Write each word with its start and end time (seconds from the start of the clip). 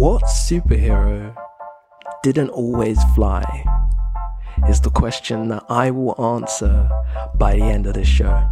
What 0.00 0.22
superhero 0.22 1.36
didn't 2.22 2.48
always 2.48 2.98
fly? 3.14 3.44
Is 4.66 4.80
the 4.80 4.88
question 4.88 5.48
that 5.48 5.64
I 5.68 5.90
will 5.90 6.18
answer 6.18 6.88
by 7.34 7.56
the 7.56 7.64
end 7.64 7.86
of 7.86 7.92
this 7.92 8.08
show. 8.08 8.50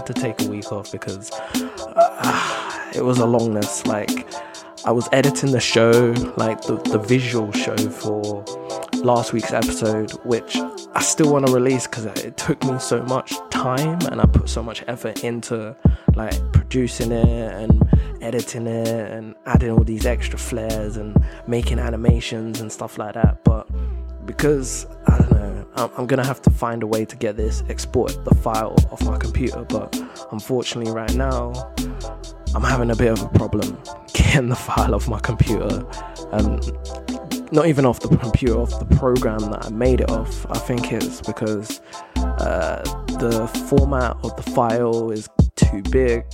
Had 0.00 0.06
to 0.06 0.14
take 0.14 0.40
a 0.40 0.48
week 0.48 0.72
off 0.72 0.90
because 0.90 1.30
uh, 1.94 2.90
it 2.94 3.04
was 3.04 3.18
a 3.18 3.24
longness. 3.24 3.86
Like, 3.86 4.26
I 4.86 4.92
was 4.92 5.06
editing 5.12 5.52
the 5.52 5.60
show, 5.60 6.14
like 6.38 6.62
the, 6.62 6.76
the 6.76 6.98
visual 6.98 7.52
show 7.52 7.76
for 7.76 8.42
last 9.04 9.34
week's 9.34 9.52
episode, 9.52 10.12
which 10.24 10.56
I 10.94 11.02
still 11.02 11.30
want 11.30 11.46
to 11.46 11.52
release 11.52 11.86
because 11.86 12.06
it 12.06 12.38
took 12.38 12.64
me 12.64 12.78
so 12.78 13.02
much 13.02 13.34
time 13.50 14.00
and 14.10 14.22
I 14.22 14.24
put 14.24 14.48
so 14.48 14.62
much 14.62 14.82
effort 14.88 15.22
into 15.22 15.76
like 16.14 16.40
producing 16.52 17.12
it 17.12 17.52
and 17.52 17.82
editing 18.22 18.66
it 18.66 19.12
and 19.12 19.34
adding 19.44 19.70
all 19.70 19.84
these 19.84 20.06
extra 20.06 20.38
flares 20.38 20.96
and 20.96 21.14
making 21.46 21.78
animations 21.78 22.62
and 22.62 22.72
stuff 22.72 22.96
like 22.96 23.14
that. 23.14 23.44
But 23.44 23.68
because 24.24 24.86
I'm, 25.80 25.90
I'm 25.96 26.06
gonna 26.06 26.26
have 26.26 26.42
to 26.42 26.50
find 26.50 26.82
a 26.82 26.86
way 26.86 27.04
to 27.04 27.16
get 27.16 27.36
this 27.36 27.62
export 27.68 28.24
the 28.24 28.34
file 28.34 28.76
off 28.90 29.02
my 29.04 29.16
computer. 29.16 29.64
But 29.64 29.98
unfortunately, 30.30 30.92
right 30.92 31.14
now, 31.14 31.52
I'm 32.54 32.62
having 32.62 32.90
a 32.90 32.96
bit 32.96 33.12
of 33.12 33.22
a 33.22 33.28
problem 33.30 33.78
getting 34.12 34.48
the 34.48 34.56
file 34.56 34.94
off 34.94 35.08
my 35.08 35.20
computer. 35.20 35.86
Um, 36.32 36.60
not 37.52 37.66
even 37.66 37.84
off 37.84 37.98
the 38.00 38.16
computer, 38.16 38.60
off 38.60 38.78
the 38.78 38.96
program 38.96 39.40
that 39.50 39.66
I 39.66 39.70
made 39.70 40.00
it 40.00 40.10
off. 40.10 40.46
I 40.50 40.58
think 40.58 40.92
it's 40.92 41.20
because 41.20 41.80
uh, 42.16 42.82
the 43.18 43.48
format 43.68 44.16
of 44.22 44.36
the 44.36 44.42
file 44.42 45.10
is 45.10 45.28
too 45.56 45.82
big 45.90 46.24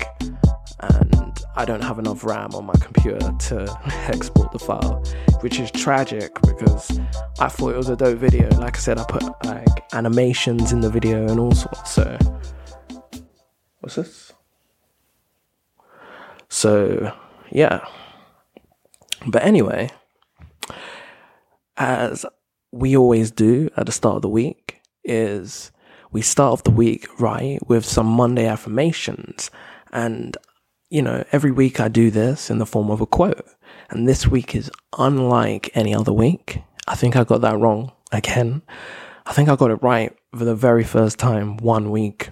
and 0.81 1.41
I 1.57 1.65
don't 1.65 1.83
have 1.83 1.99
enough 1.99 2.25
RAM 2.25 2.55
on 2.55 2.67
my 2.67 2.75
computer 2.75 3.33
to 3.33 3.81
export 4.09 4.53
the 4.53 4.59
file, 4.59 5.03
which 5.41 5.59
is 5.59 5.71
tragic 5.71 6.35
because 6.43 7.01
I 7.41 7.49
thought 7.49 7.75
it 7.75 7.77
was 7.79 7.89
a 7.89 7.97
dope 7.97 8.19
video. 8.19 8.49
Like 8.59 8.77
I 8.77 8.81
said, 8.81 8.99
I 8.99 9.05
put 9.05 9.23
like 9.45 9.95
animations 9.95 10.73
in 10.73 10.81
the 10.81 10.91
video 10.91 11.27
and 11.29 11.41
all 11.41 11.53
sorts. 11.53 11.93
So, 11.93 12.19
what's 13.81 13.97
this? 13.97 14.33
So, 16.49 17.13
yeah. 17.51 17.87
But 19.27 19.45
anyway, 19.45 19.91
as 21.77 22.25
we 22.71 22.97
always 22.97 23.31
do 23.31 23.71
at 23.77 23.87
the 23.87 23.93
start 23.93 24.17
of 24.17 24.23
the 24.23 24.29
week, 24.29 24.81
is 25.05 25.73
we 26.13 26.23
start 26.23 26.53
off 26.53 26.65
the 26.65 26.71
week 26.71 27.21
right 27.21 27.59
with 27.67 27.85
some 27.85 28.07
Monday 28.07 28.47
affirmations. 28.47 29.51
And, 29.93 30.37
you 30.89 31.03
know, 31.03 31.25
every 31.33 31.51
week 31.51 31.81
I 31.81 31.89
do 31.89 32.11
this 32.11 32.51
in 32.51 32.59
the 32.59 32.67
form 32.67 32.91
of 32.91 33.01
a 33.01 33.07
quote. 33.07 33.47
And 33.91 34.09
this 34.09 34.27
week 34.27 34.55
is 34.55 34.71
unlike 34.99 35.71
any 35.75 35.95
other 35.95 36.13
week. 36.13 36.63
I 36.89 36.95
think 36.95 37.17
I 37.17 37.25
got 37.25 37.41
that 37.41 37.59
wrong 37.59 37.93
again. 38.13 38.63
I 39.27 39.33
think 39.33 39.49
I 39.49 39.57
got 39.57 39.71
it 39.71 39.83
right 39.83 40.17
for 40.37 40.45
the 40.45 40.55
very 40.55 40.85
first 40.85 41.19
time 41.19 41.57
one 41.57 41.91
week 41.91 42.31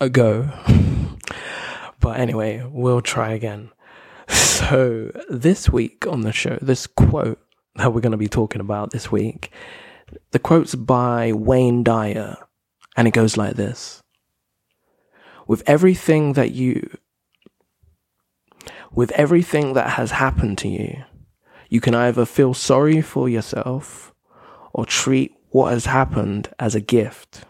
ago. 0.00 0.48
but 2.00 2.20
anyway, 2.20 2.64
we'll 2.70 3.02
try 3.02 3.32
again. 3.32 3.70
So, 4.62 5.10
this 5.28 5.68
week 5.68 6.06
on 6.06 6.20
the 6.20 6.32
show, 6.32 6.56
this 6.62 6.86
quote 6.86 7.40
that 7.74 7.92
we're 7.92 8.00
going 8.00 8.12
to 8.12 8.16
be 8.16 8.28
talking 8.28 8.60
about 8.60 8.90
this 8.90 9.10
week, 9.10 9.50
the 10.30 10.38
quote's 10.38 10.74
by 10.74 11.32
Wayne 11.32 11.82
Dyer, 11.82 12.36
and 12.96 13.08
it 13.08 13.10
goes 13.12 13.36
like 13.36 13.56
this 13.56 14.00
With 15.46 15.62
everything 15.66 16.34
that 16.34 16.52
you, 16.52 16.96
with 18.94 19.10
everything 19.12 19.72
that 19.74 19.90
has 19.90 20.12
happened 20.12 20.58
to 20.58 20.68
you, 20.68 21.04
you 21.68 21.80
can 21.80 21.94
either 21.94 22.24
feel 22.24 22.54
sorry 22.54 23.00
for 23.00 23.28
yourself 23.28 24.12
or 24.72 24.84
treat 24.84 25.34
what 25.50 25.72
has 25.72 25.86
happened 25.86 26.52
as 26.58 26.74
a 26.74 26.80
gift. 26.80 27.44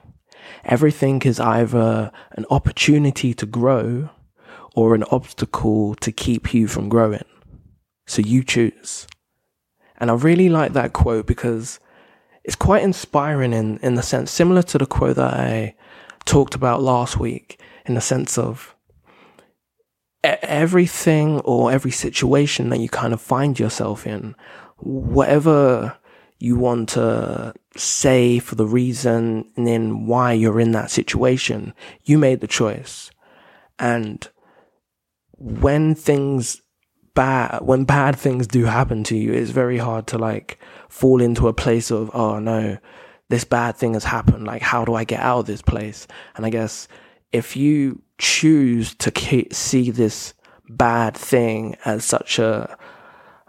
Everything 0.64 1.20
is 1.22 1.40
either 1.40 2.12
an 2.32 2.46
opportunity 2.50 3.34
to 3.34 3.46
grow 3.46 4.10
or 4.74 4.94
an 4.94 5.04
obstacle 5.04 5.94
to 5.96 6.12
keep 6.12 6.54
you 6.54 6.68
from 6.68 6.88
growing. 6.88 7.24
So 8.06 8.22
you 8.22 8.42
choose. 8.44 9.06
And 9.98 10.10
I 10.10 10.14
really 10.14 10.48
like 10.48 10.72
that 10.72 10.92
quote 10.92 11.26
because 11.26 11.78
it's 12.44 12.56
quite 12.56 12.82
inspiring 12.82 13.52
in, 13.52 13.78
in 13.78 13.94
the 13.94 14.02
sense 14.02 14.30
similar 14.30 14.62
to 14.62 14.78
the 14.78 14.86
quote 14.86 15.16
that 15.16 15.34
I 15.34 15.76
talked 16.24 16.54
about 16.54 16.82
last 16.82 17.18
week, 17.18 17.60
in 17.86 17.94
the 17.94 18.00
sense 18.00 18.38
of 18.38 18.71
everything 20.24 21.40
or 21.40 21.72
every 21.72 21.90
situation 21.90 22.68
that 22.70 22.80
you 22.80 22.88
kind 22.88 23.12
of 23.12 23.20
find 23.20 23.58
yourself 23.58 24.06
in, 24.06 24.34
whatever 24.78 25.96
you 26.38 26.56
want 26.56 26.88
to 26.88 27.54
say 27.76 28.38
for 28.38 28.56
the 28.56 28.66
reason 28.66 29.44
and 29.56 29.66
then 29.66 30.06
why 30.06 30.32
you're 30.32 30.60
in 30.60 30.72
that 30.72 30.90
situation, 30.90 31.72
you 32.04 32.18
made 32.18 32.40
the 32.40 32.46
choice. 32.46 33.10
And 33.78 34.28
when 35.38 35.94
things 35.94 36.60
bad, 37.14 37.60
when 37.62 37.84
bad 37.84 38.16
things 38.16 38.46
do 38.46 38.64
happen 38.64 39.04
to 39.04 39.16
you, 39.16 39.32
it's 39.32 39.50
very 39.50 39.78
hard 39.78 40.06
to 40.08 40.18
like 40.18 40.58
fall 40.88 41.20
into 41.20 41.48
a 41.48 41.52
place 41.52 41.90
of, 41.90 42.10
oh 42.14 42.38
no, 42.38 42.78
this 43.28 43.44
bad 43.44 43.76
thing 43.76 43.94
has 43.94 44.04
happened. 44.04 44.44
Like, 44.44 44.62
how 44.62 44.84
do 44.84 44.94
I 44.94 45.04
get 45.04 45.20
out 45.20 45.40
of 45.40 45.46
this 45.46 45.62
place? 45.62 46.06
And 46.36 46.44
I 46.44 46.50
guess 46.50 46.88
if 47.32 47.56
you 47.56 48.02
choose 48.22 48.94
to 48.94 49.10
see 49.52 49.90
this 49.90 50.32
bad 50.68 51.16
thing 51.16 51.76
as 51.84 52.04
such 52.04 52.38
a, 52.38 52.78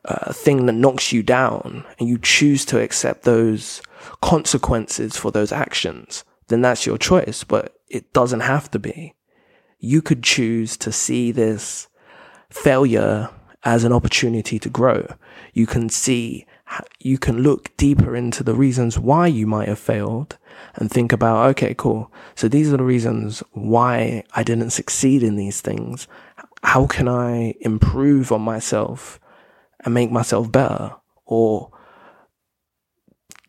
a 0.04 0.34
thing 0.34 0.66
that 0.66 0.74
knocks 0.74 1.14
you 1.14 1.22
down 1.22 1.86
and 2.00 2.10
you 2.10 2.18
choose 2.18 2.66
to 2.66 2.82
accept 2.82 3.22
those 3.22 3.84
consequences 4.20 5.16
for 5.16 5.32
those 5.32 5.52
actions, 5.52 6.26
then 6.48 6.62
that's 6.62 6.88
your 6.88 6.98
choice, 6.98 7.44
but 7.44 7.78
it 7.88 8.12
doesn't 8.14 8.40
have 8.40 8.70
to 8.72 8.80
be. 8.80 9.14
You 9.78 10.02
could 10.02 10.24
choose 10.24 10.76
to 10.78 10.92
see 10.92 11.32
this 11.32 11.88
failure 12.50 13.30
as 13.64 13.84
an 13.84 13.94
opportunity 13.94 14.58
to 14.58 14.70
grow. 14.70 15.06
You 15.54 15.68
can 15.68 15.90
see, 15.90 16.48
you 17.00 17.20
can 17.20 17.44
look 17.44 17.78
deeper 17.78 18.16
into 18.16 18.44
the 18.44 18.56
reasons 18.56 18.98
why 18.98 19.28
you 19.28 19.46
might 19.46 19.68
have 19.68 19.80
failed 19.80 20.40
and 20.76 20.90
think 20.90 21.12
about, 21.12 21.50
okay, 21.52 21.74
cool. 21.74 22.12
So 22.36 22.48
these 22.48 22.74
are 22.74 22.78
the 22.78 22.84
reasons 22.84 23.44
why 23.52 24.24
I 24.34 24.44
didn't 24.44 24.72
succeed 24.72 25.24
in 25.24 25.36
these 25.36 25.62
things. 25.62 26.08
How 26.64 26.88
can 26.88 27.08
I 27.08 27.56
improve 27.62 28.32
on 28.32 28.42
myself 28.42 29.20
and 29.84 29.94
make 29.94 30.12
myself 30.12 30.52
better 30.52 30.96
or 31.26 31.72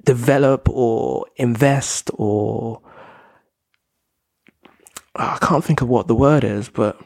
develop 0.05 0.69
or 0.69 1.27
invest 1.37 2.11
or 2.15 2.81
I 5.17 5.39
can't 5.41 5.65
think 5.65 5.81
of 5.81 5.89
what 5.89 6.09
the 6.09 6.15
word 6.15 6.43
is, 6.43 6.69
but 6.69 7.01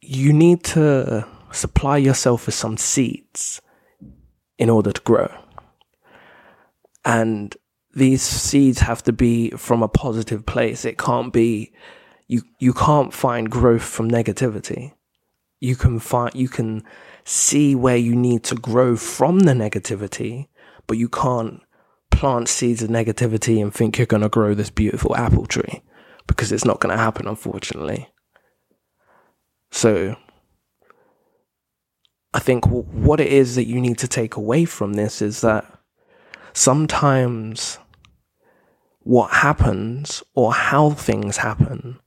you 0.00 0.32
need 0.32 0.64
to 0.64 1.26
supply 1.50 1.98
yourself 1.98 2.46
with 2.46 2.54
some 2.54 2.78
seeds 2.78 3.60
in 4.58 4.70
order 4.70 4.92
to 4.92 5.00
grow. 5.02 5.41
And 7.04 7.56
these 7.94 8.22
seeds 8.22 8.80
have 8.80 9.02
to 9.04 9.12
be 9.12 9.50
from 9.50 9.82
a 9.82 9.88
positive 9.88 10.46
place. 10.46 10.84
It 10.84 10.98
can't 10.98 11.32
be 11.32 11.72
you 12.28 12.42
you 12.58 12.72
can't 12.72 13.12
find 13.12 13.50
growth 13.50 13.82
from 13.82 14.10
negativity. 14.10 14.92
You 15.60 15.76
can 15.76 15.98
find 15.98 16.34
you 16.34 16.48
can 16.48 16.84
see 17.24 17.74
where 17.74 17.96
you 17.96 18.16
need 18.16 18.44
to 18.44 18.54
grow 18.54 18.96
from 18.96 19.40
the 19.40 19.52
negativity, 19.52 20.48
but 20.86 20.98
you 20.98 21.08
can't 21.08 21.60
plant 22.10 22.48
seeds 22.48 22.82
of 22.82 22.90
negativity 22.90 23.60
and 23.60 23.72
think 23.72 23.98
you're 23.98 24.06
going 24.06 24.22
to 24.22 24.28
grow 24.28 24.54
this 24.54 24.70
beautiful 24.70 25.16
apple 25.16 25.46
tree 25.46 25.82
because 26.26 26.52
it's 26.52 26.64
not 26.64 26.80
going 26.80 26.94
to 26.94 27.02
happen 27.02 27.26
unfortunately. 27.26 28.08
So 29.70 30.16
I 32.34 32.38
think 32.38 32.66
what 32.66 33.20
it 33.20 33.32
is 33.32 33.56
that 33.56 33.66
you 33.66 33.80
need 33.80 33.98
to 33.98 34.08
take 34.08 34.36
away 34.36 34.64
from 34.64 34.94
this 34.94 35.20
is 35.20 35.42
that 35.42 35.71
sometimes 36.52 37.78
what 39.00 39.30
happens 39.30 40.22
or 40.34 40.52
how 40.52 40.90
things 40.90 41.38
happen 41.38 41.98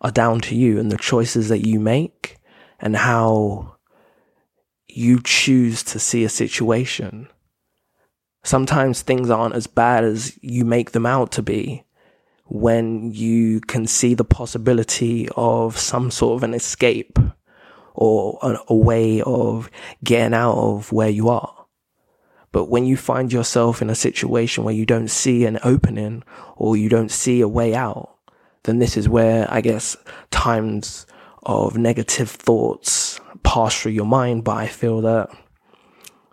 are 0.00 0.10
down 0.10 0.40
to 0.40 0.54
you 0.54 0.78
and 0.78 0.92
the 0.92 0.98
choices 0.98 1.48
that 1.48 1.66
you 1.66 1.80
make 1.80 2.36
and 2.78 2.96
how 2.96 3.76
you 4.88 5.20
choose 5.22 5.82
to 5.82 5.98
see 5.98 6.24
a 6.24 6.28
situation. 6.28 7.28
Sometimes 8.44 9.02
things 9.02 9.30
aren't 9.30 9.54
as 9.54 9.66
bad 9.66 10.04
as 10.04 10.38
you 10.42 10.64
make 10.64 10.92
them 10.92 11.06
out 11.06 11.32
to 11.32 11.42
be 11.42 11.84
when 12.46 13.10
you 13.12 13.60
can 13.60 13.86
see 13.86 14.14
the 14.14 14.24
possibility 14.24 15.28
of 15.36 15.76
some 15.76 16.10
sort 16.10 16.36
of 16.36 16.42
an 16.44 16.54
escape 16.54 17.18
or 17.94 18.38
a, 18.42 18.56
a 18.68 18.74
way 18.74 19.20
of 19.22 19.70
getting 20.04 20.34
out 20.34 20.54
of 20.54 20.92
where 20.92 21.08
you 21.08 21.28
are. 21.28 21.65
But 22.56 22.70
when 22.70 22.86
you 22.86 22.96
find 22.96 23.30
yourself 23.30 23.82
in 23.82 23.90
a 23.90 23.94
situation 23.94 24.64
where 24.64 24.72
you 24.72 24.86
don't 24.86 25.08
see 25.08 25.44
an 25.44 25.58
opening 25.62 26.22
or 26.56 26.74
you 26.74 26.88
don't 26.88 27.10
see 27.10 27.42
a 27.42 27.48
way 27.48 27.74
out, 27.74 28.16
then 28.62 28.78
this 28.78 28.96
is 28.96 29.10
where 29.10 29.46
I 29.50 29.60
guess 29.60 29.94
times 30.30 31.06
of 31.42 31.76
negative 31.76 32.30
thoughts 32.30 33.20
pass 33.42 33.78
through 33.78 33.92
your 33.92 34.06
mind. 34.06 34.44
But 34.44 34.56
I 34.56 34.68
feel 34.68 35.02
that 35.02 35.28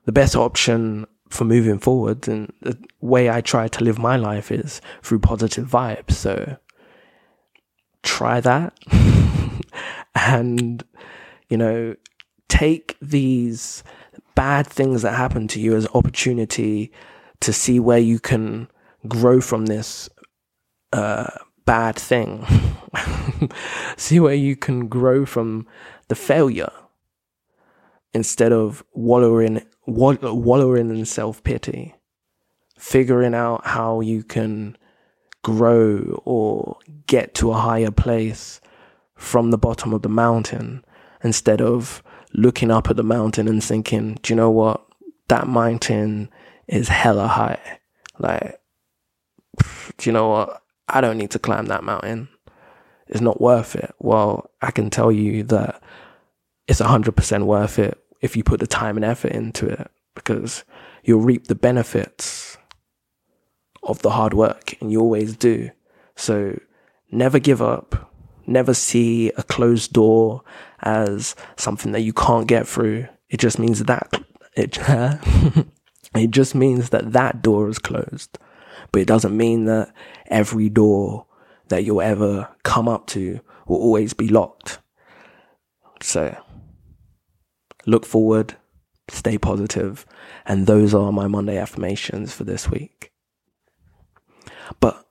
the 0.06 0.14
best 0.14 0.34
option 0.34 1.08
for 1.28 1.44
moving 1.44 1.78
forward 1.78 2.26
and 2.30 2.54
the 2.62 2.78
way 3.02 3.30
I 3.30 3.42
try 3.42 3.68
to 3.68 3.84
live 3.84 4.00
my 4.00 4.16
life 4.16 4.50
is 4.50 4.80
through 5.02 5.20
positive 5.20 5.68
vibes. 5.68 6.14
So 6.14 6.56
try 8.02 8.40
that 8.40 8.80
and 10.16 10.86
you 11.50 11.58
know, 11.58 11.96
take 12.48 12.96
these 13.02 13.84
bad 14.36 14.68
things 14.68 15.02
that 15.02 15.14
happen 15.14 15.48
to 15.50 15.60
you 15.60 15.76
as 15.76 15.88
opportunity 15.94 16.92
to 17.42 17.54
see 17.54 17.80
where 17.80 18.00
you 18.00 18.20
can 18.20 18.70
grow 19.08 19.42
from 19.42 19.66
this 19.66 20.10
uh, 20.92 21.30
bad 21.66 21.96
thing. 21.96 22.46
see 23.98 24.20
where 24.20 24.34
you 24.34 24.56
can 24.56 24.88
grow 24.88 25.26
from 25.26 25.68
the 26.08 26.16
failure 26.16 26.72
instead 28.14 28.52
of 28.54 28.84
wallowing 28.94 29.66
wallowing 29.86 30.90
in 30.90 31.06
self 31.06 31.44
pity. 31.44 31.96
Figuring 32.78 33.34
out 33.34 33.66
how 33.66 34.02
you 34.02 34.24
can 34.24 34.78
grow 35.44 36.22
or 36.26 36.78
get 37.08 37.34
to 37.36 37.52
a 37.52 37.58
higher 37.58 37.92
place 37.92 38.60
from 39.16 39.52
the 39.52 39.58
bottom 39.58 39.94
of 39.94 40.02
the 40.02 40.10
mountain 40.10 40.84
instead 41.24 41.62
of 41.62 42.04
looking 42.34 42.72
up 42.72 42.90
at 42.90 42.96
the 42.96 43.04
mountain 43.04 43.48
and 43.48 43.64
thinking, 43.64 44.18
do 44.22 44.34
you 44.34 44.36
know 44.36 44.52
what? 44.52 44.86
That 45.28 45.48
mountain 45.48 46.30
is 46.68 46.88
hella 46.88 47.28
high. 47.28 47.80
Like, 48.20 48.60
do 49.98 50.10
you 50.10 50.12
know 50.12 50.30
what? 50.30 50.64
I 50.88 51.02
don't 51.02 51.18
need 51.18 51.32
to 51.32 51.40
climb 51.40 51.68
that 51.68 51.84
mountain. 51.84 52.30
It's 53.08 53.22
not 53.22 53.42
worth 53.42 53.76
it. 53.76 53.94
Well, 54.00 54.50
I 54.62 54.72
can 54.72 54.90
tell 54.90 55.12
you 55.12 55.44
that 55.44 55.82
it's 56.68 56.82
100% 56.82 57.46
worth 57.46 57.80
it 57.80 57.98
if 58.22 58.36
you 58.36 58.44
put 58.44 58.60
the 58.60 58.68
time 58.68 58.96
and 58.96 59.06
effort 59.06 59.32
into 59.32 59.68
it 59.68 59.90
because 60.16 60.64
you'll 61.04 61.22
reap 61.22 61.48
the 61.48 61.56
benefits 61.56 62.58
of 63.84 64.02
the 64.02 64.12
hard 64.12 64.34
work 64.34 64.76
and 64.82 64.92
you 64.92 65.00
always 65.00 65.36
do. 65.36 65.70
So 66.16 66.60
never 67.12 67.40
give 67.40 67.62
up. 67.62 68.13
Never 68.46 68.74
see 68.74 69.32
a 69.38 69.44
closed 69.44 69.94
door 69.94 70.44
as 70.82 71.36
something 71.56 71.92
that 71.94 72.02
you 72.02 72.14
can't 72.14 72.48
get 72.48 72.68
through. 72.68 73.08
It 73.30 73.40
just 73.40 73.58
means 73.58 73.84
that 73.84 74.22
it, 74.56 74.78
it 76.16 76.32
just 76.32 76.56
means 76.56 76.90
that 76.90 77.14
that 77.14 77.42
door 77.42 77.70
is 77.70 77.80
closed. 77.80 78.38
But 78.92 79.02
it 79.02 79.08
doesn't 79.08 79.36
mean 79.36 79.66
that 79.66 79.94
every 80.28 80.70
door 80.70 81.26
that 81.70 81.84
you'll 81.84 82.02
ever 82.02 82.50
come 82.64 82.88
up 82.88 83.08
to 83.08 83.40
will 83.68 83.78
always 83.78 84.14
be 84.14 84.28
locked. 84.28 84.80
So 86.02 86.38
look 87.86 88.06
forward, 88.06 88.56
stay 89.10 89.38
positive, 89.38 90.06
and 90.46 90.68
those 90.68 90.94
are 90.94 91.12
my 91.12 91.28
Monday 91.28 91.58
affirmations 91.58 92.34
for 92.34 92.44
this 92.44 92.70
week. 92.70 93.12
But 94.80 95.06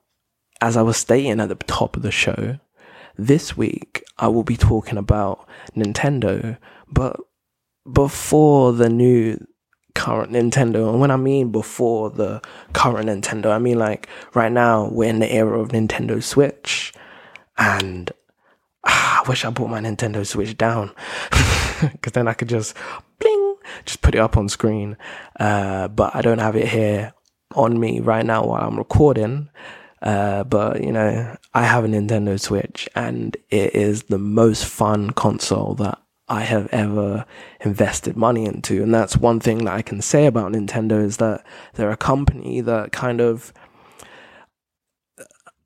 as 0.61 0.77
I 0.77 0.81
was 0.81 0.97
stating 0.97 1.39
at 1.39 1.49
the 1.49 1.55
top 1.55 1.97
of 1.97 2.03
the 2.03 2.11
show, 2.11 2.59
this 3.17 3.55
week, 3.55 4.03
I 4.17 4.27
will 4.27 4.43
be 4.43 4.57
talking 4.57 4.97
about 4.97 5.47
Nintendo, 5.75 6.57
but 6.91 7.19
before 7.91 8.73
the 8.73 8.89
new 8.89 9.37
current 9.95 10.31
Nintendo. 10.31 10.89
And 10.89 10.99
when 10.99 11.11
I 11.11 11.17
mean 11.17 11.51
before 11.51 12.09
the 12.09 12.41
current 12.73 13.07
Nintendo, 13.09 13.51
I 13.51 13.59
mean 13.59 13.79
like 13.79 14.07
right 14.33 14.51
now 14.51 14.89
we're 14.89 15.09
in 15.09 15.19
the 15.19 15.31
era 15.31 15.59
of 15.59 15.69
Nintendo 15.69 16.21
Switch. 16.21 16.93
And 17.57 18.11
ah, 18.83 19.21
I 19.23 19.29
wish 19.29 19.45
I 19.45 19.49
brought 19.51 19.69
my 19.69 19.79
Nintendo 19.79 20.25
Switch 20.25 20.57
down 20.57 20.91
because 21.81 22.13
then 22.13 22.27
I 22.27 22.33
could 22.33 22.49
just 22.49 22.75
bling, 23.19 23.55
just 23.85 24.01
put 24.01 24.15
it 24.15 24.19
up 24.19 24.37
on 24.37 24.49
screen. 24.49 24.97
Uh, 25.39 25.87
but 25.87 26.15
I 26.15 26.21
don't 26.21 26.39
have 26.39 26.55
it 26.55 26.67
here 26.67 27.13
on 27.55 27.79
me 27.79 27.99
right 27.99 28.25
now 28.25 28.45
while 28.45 28.67
I'm 28.67 28.77
recording. 28.77 29.49
Uh, 30.03 30.43
but 30.43 30.83
you 30.83 30.91
know, 30.91 31.35
I 31.53 31.63
have 31.63 31.85
a 31.85 31.87
Nintendo 31.87 32.39
Switch 32.39 32.89
and 32.93 33.35
it 33.49 33.73
is 33.73 34.03
the 34.03 34.19
most 34.19 34.65
fun 34.65 35.11
console 35.11 35.75
that 35.75 35.97
I 36.27 36.41
have 36.41 36.67
ever 36.73 37.25
invested 37.61 38.17
money 38.17 38.45
into. 38.45 38.83
And 38.83 38.93
that's 38.93 39.15
one 39.15 39.39
thing 39.39 39.65
that 39.65 39.73
I 39.73 39.81
can 39.81 40.01
say 40.01 40.25
about 40.25 40.51
Nintendo 40.51 41.03
is 41.03 41.17
that 41.17 41.45
they're 41.75 41.91
a 41.91 41.97
company 41.97 42.59
that 42.61 42.91
kind 42.91 43.21
of 43.21 43.53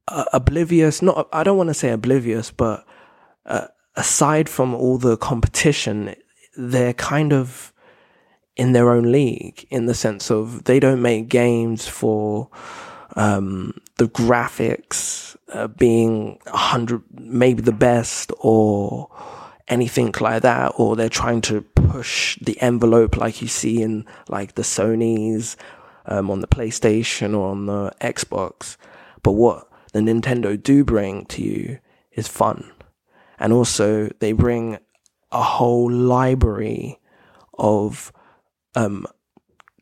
uh, 0.08 0.26
oblivious, 0.34 1.02
not, 1.02 1.28
I 1.34 1.44
don't 1.44 1.58
want 1.58 1.70
to 1.70 1.74
say 1.74 1.90
oblivious, 1.90 2.52
but 2.52 2.86
uh, 3.46 3.68
aside 3.96 4.50
from 4.50 4.76
all 4.76 4.98
the 4.98 5.18
competition, 5.18 6.16
they're 6.56 6.94
kind 6.94 7.34
of 7.34 7.74
in 8.56 8.74
their 8.74 8.90
own 8.90 9.12
league 9.12 9.68
in 9.70 9.86
the 9.86 9.94
sense 9.94 10.32
of 10.32 10.64
they 10.66 10.80
don't 10.80 11.02
make 11.02 11.28
games 11.28 11.88
for, 11.88 12.50
um, 13.18 13.82
the 13.98 14.08
graphics 14.08 15.36
uh, 15.52 15.68
being 15.68 16.40
a 16.46 16.58
hundred, 16.58 17.02
maybe 17.12 17.62
the 17.62 17.72
best 17.72 18.32
or 18.40 19.10
anything 19.68 20.14
like 20.22 20.44
that, 20.44 20.72
or 20.78 20.96
they're 20.96 21.10
trying 21.10 21.42
to 21.42 21.62
push 21.62 22.38
the 22.40 22.62
envelope 22.62 23.18
like 23.18 23.42
you 23.42 23.48
see 23.48 23.82
in 23.82 24.06
like 24.30 24.56
the 24.56 24.62
Sony's 24.62 25.58
um, 26.06 26.30
on 26.30 26.40
the 26.40 26.48
PlayStation 26.48 27.36
or 27.36 27.50
on 27.50 27.66
the 27.66 27.92
Xbox. 28.00 28.78
But 29.24 29.32
what 29.32 29.68
the 29.94 30.00
Nintendo 30.00 30.62
do 30.62 30.86
bring 30.86 31.26
to 31.26 31.42
you 31.42 31.80
is 32.12 32.28
fun. 32.28 32.72
And 33.40 33.52
also 33.52 34.10
they 34.20 34.32
bring 34.32 34.78
a 35.32 35.42
whole 35.42 35.92
library 35.92 37.00
of 37.58 38.14
um, 38.76 39.08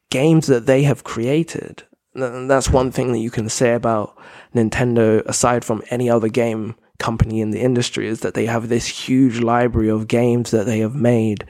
games 0.10 0.48
that 0.48 0.66
they 0.66 0.84
have 0.84 1.04
created 1.04 1.84
and 2.16 2.50
that's 2.50 2.70
one 2.70 2.92
thing 2.92 3.12
that 3.12 3.20
you 3.20 3.32
can 3.32 3.50
say 3.50 3.74
about 3.74 4.18
Nintendo, 4.54 5.24
aside 5.26 5.66
from 5.66 5.84
any 5.90 6.10
other 6.10 6.30
game 6.30 6.76
company 6.98 7.42
in 7.42 7.52
the 7.52 7.60
industry, 7.60 8.08
is 8.08 8.22
that 8.22 8.34
they 8.34 8.46
have 8.46 8.70
this 8.70 8.88
huge 8.88 9.40
library 9.40 9.90
of 9.90 10.08
games 10.08 10.52
that 10.52 10.66
they 10.66 10.80
have 10.80 10.96
made. 10.96 11.46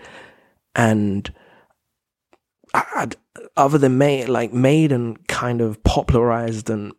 And 0.76 1.32
other 3.56 3.78
than 3.78 3.98
made, 3.98 4.28
like 4.28 4.54
made 4.54 4.92
and 4.92 5.26
kind 5.28 5.62
of 5.62 5.82
popularized 5.84 6.70
and 6.70 6.94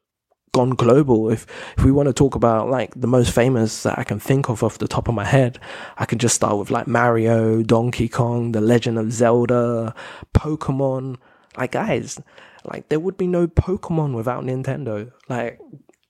gone 0.57 0.71
global. 0.71 1.29
If 1.31 1.47
if 1.77 1.85
we 1.85 1.93
want 1.93 2.09
to 2.09 2.15
talk 2.15 2.35
about 2.35 2.71
like 2.71 2.99
the 2.99 3.07
most 3.07 3.31
famous 3.31 3.83
that 3.83 3.99
I 3.99 4.05
can 4.05 4.19
think 4.19 4.49
of 4.49 4.63
off 4.63 4.79
the 4.79 4.89
top 4.89 5.07
of 5.09 5.15
my 5.15 5.25
head, 5.25 5.59
I 5.99 6.07
can 6.07 6.19
just 6.19 6.35
start 6.35 6.57
with 6.57 6.71
like 6.71 6.87
Mario, 6.87 7.63
Donkey 7.63 8.09
Kong, 8.09 8.53
The 8.53 8.63
Legend 8.63 8.99
of 8.99 9.13
Zelda, 9.13 9.95
Pokemon. 10.35 11.17
Like 11.59 11.73
guys, 11.73 12.19
like 12.69 12.89
there 12.89 13.01
would 13.01 13.17
be 13.17 13.27
no 13.27 13.47
Pokemon 13.47 14.15
without 14.15 14.45
Nintendo. 14.45 15.13
Like 15.29 15.61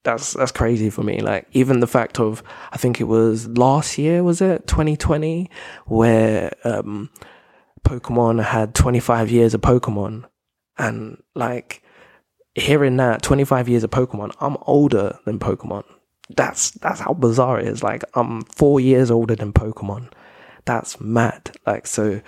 that's 0.06 0.34
that's 0.34 0.52
crazy 0.52 0.88
for 0.88 1.02
me. 1.02 1.20
Like 1.20 1.46
even 1.52 1.80
the 1.80 1.86
fact 1.86 2.18
of 2.20 2.42
I 2.72 2.78
think 2.78 3.00
it 3.00 3.04
was 3.04 3.48
last 3.48 3.98
year, 3.98 4.22
was 4.22 4.40
it 4.40 4.66
2020, 4.66 5.50
where 5.86 6.52
um, 6.64 7.10
Pokemon 7.84 8.42
had 8.42 8.74
25 8.74 9.30
years 9.30 9.52
of 9.52 9.60
Pokemon, 9.60 10.24
and 10.78 11.22
like 11.34 11.82
hearing 12.54 12.96
that 12.96 13.22
25 13.22 13.68
years 13.68 13.84
of 13.84 13.90
Pokemon, 13.90 14.32
I'm 14.40 14.56
older 14.62 15.18
than 15.24 15.38
Pokemon. 15.38 15.84
That's 16.34 16.70
that's 16.70 17.00
how 17.00 17.12
bizarre 17.12 17.60
it 17.60 17.68
is. 17.68 17.82
Like 17.82 18.04
I'm 18.14 18.42
four 18.44 18.80
years 18.80 19.10
older 19.10 19.34
than 19.34 19.52
Pokemon. 19.52 20.12
That's 20.64 21.00
mad. 21.00 21.56
Like 21.66 21.86
so, 21.86 22.20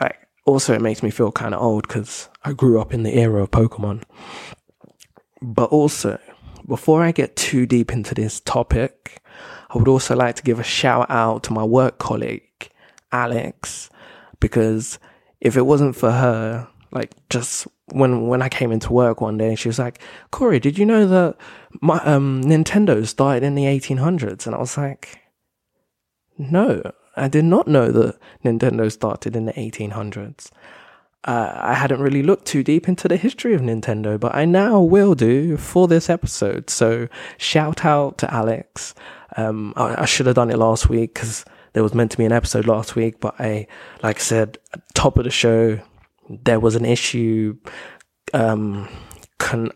like 0.00 0.23
also 0.44 0.74
it 0.74 0.82
makes 0.82 1.02
me 1.02 1.10
feel 1.10 1.32
kind 1.32 1.54
of 1.54 1.62
old 1.62 1.88
because 1.88 2.28
I 2.44 2.52
grew 2.52 2.80
up 2.80 2.92
in 2.92 3.02
the 3.02 3.14
era 3.14 3.42
of 3.42 3.50
Pokemon. 3.50 4.02
But 5.40 5.70
also, 5.70 6.18
before 6.66 7.02
I 7.02 7.12
get 7.12 7.36
too 7.36 7.66
deep 7.66 7.92
into 7.92 8.14
this 8.14 8.40
topic, 8.40 9.20
I 9.70 9.78
would 9.78 9.88
also 9.88 10.14
like 10.16 10.36
to 10.36 10.42
give 10.42 10.58
a 10.58 10.64
shout 10.64 11.10
out 11.10 11.42
to 11.44 11.52
my 11.52 11.64
work 11.64 11.98
colleague 11.98 12.70
Alex 13.12 13.90
because 14.40 14.98
if 15.40 15.56
it 15.56 15.62
wasn't 15.62 15.96
for 15.96 16.10
her, 16.10 16.68
like 16.90 17.12
just 17.28 17.66
when 17.86 18.28
when 18.28 18.40
I 18.40 18.48
came 18.48 18.72
into 18.72 18.92
work 18.92 19.20
one 19.20 19.36
day, 19.36 19.48
and 19.48 19.58
she 19.58 19.68
was 19.68 19.78
like, 19.78 20.00
"Kory, 20.30 20.58
did 20.58 20.78
you 20.78 20.86
know 20.86 21.06
that 21.06 21.36
my 21.80 21.98
um, 22.04 22.42
Nintendo 22.42 23.06
started 23.06 23.42
in 23.42 23.54
the 23.54 23.64
1800s?" 23.64 24.46
And 24.46 24.54
I 24.54 24.58
was 24.58 24.76
like, 24.76 25.18
"No, 26.38 26.92
I 27.16 27.28
did 27.28 27.44
not 27.44 27.68
know 27.68 27.90
that 27.90 28.18
Nintendo 28.44 28.90
started 28.90 29.36
in 29.36 29.46
the 29.46 29.52
1800s." 29.52 30.50
Uh, 31.26 31.52
I 31.54 31.72
hadn't 31.74 32.02
really 32.02 32.22
looked 32.22 32.44
too 32.44 32.62
deep 32.62 32.86
into 32.86 33.08
the 33.08 33.16
history 33.16 33.54
of 33.54 33.62
Nintendo, 33.62 34.20
but 34.20 34.34
I 34.34 34.44
now 34.44 34.80
will 34.80 35.14
do 35.14 35.56
for 35.56 35.88
this 35.88 36.10
episode. 36.10 36.68
So 36.68 37.08
shout 37.38 37.84
out 37.84 38.18
to 38.18 38.32
Alex. 38.32 38.94
Um, 39.36 39.72
I, 39.74 40.02
I 40.02 40.04
should 40.04 40.26
have 40.26 40.34
done 40.34 40.50
it 40.50 40.58
last 40.58 40.90
week 40.90 41.14
because 41.14 41.46
there 41.72 41.82
was 41.82 41.94
meant 41.94 42.10
to 42.12 42.18
be 42.18 42.26
an 42.26 42.32
episode 42.32 42.66
last 42.66 42.94
week, 42.94 43.20
but 43.20 43.34
I, 43.40 43.66
like 44.02 44.16
I 44.16 44.20
said, 44.20 44.58
top 44.92 45.16
of 45.16 45.24
the 45.24 45.30
show, 45.30 45.80
there 46.28 46.60
was 46.60 46.76
an 46.76 46.84
issue. 46.84 47.56
Um, 48.34 48.88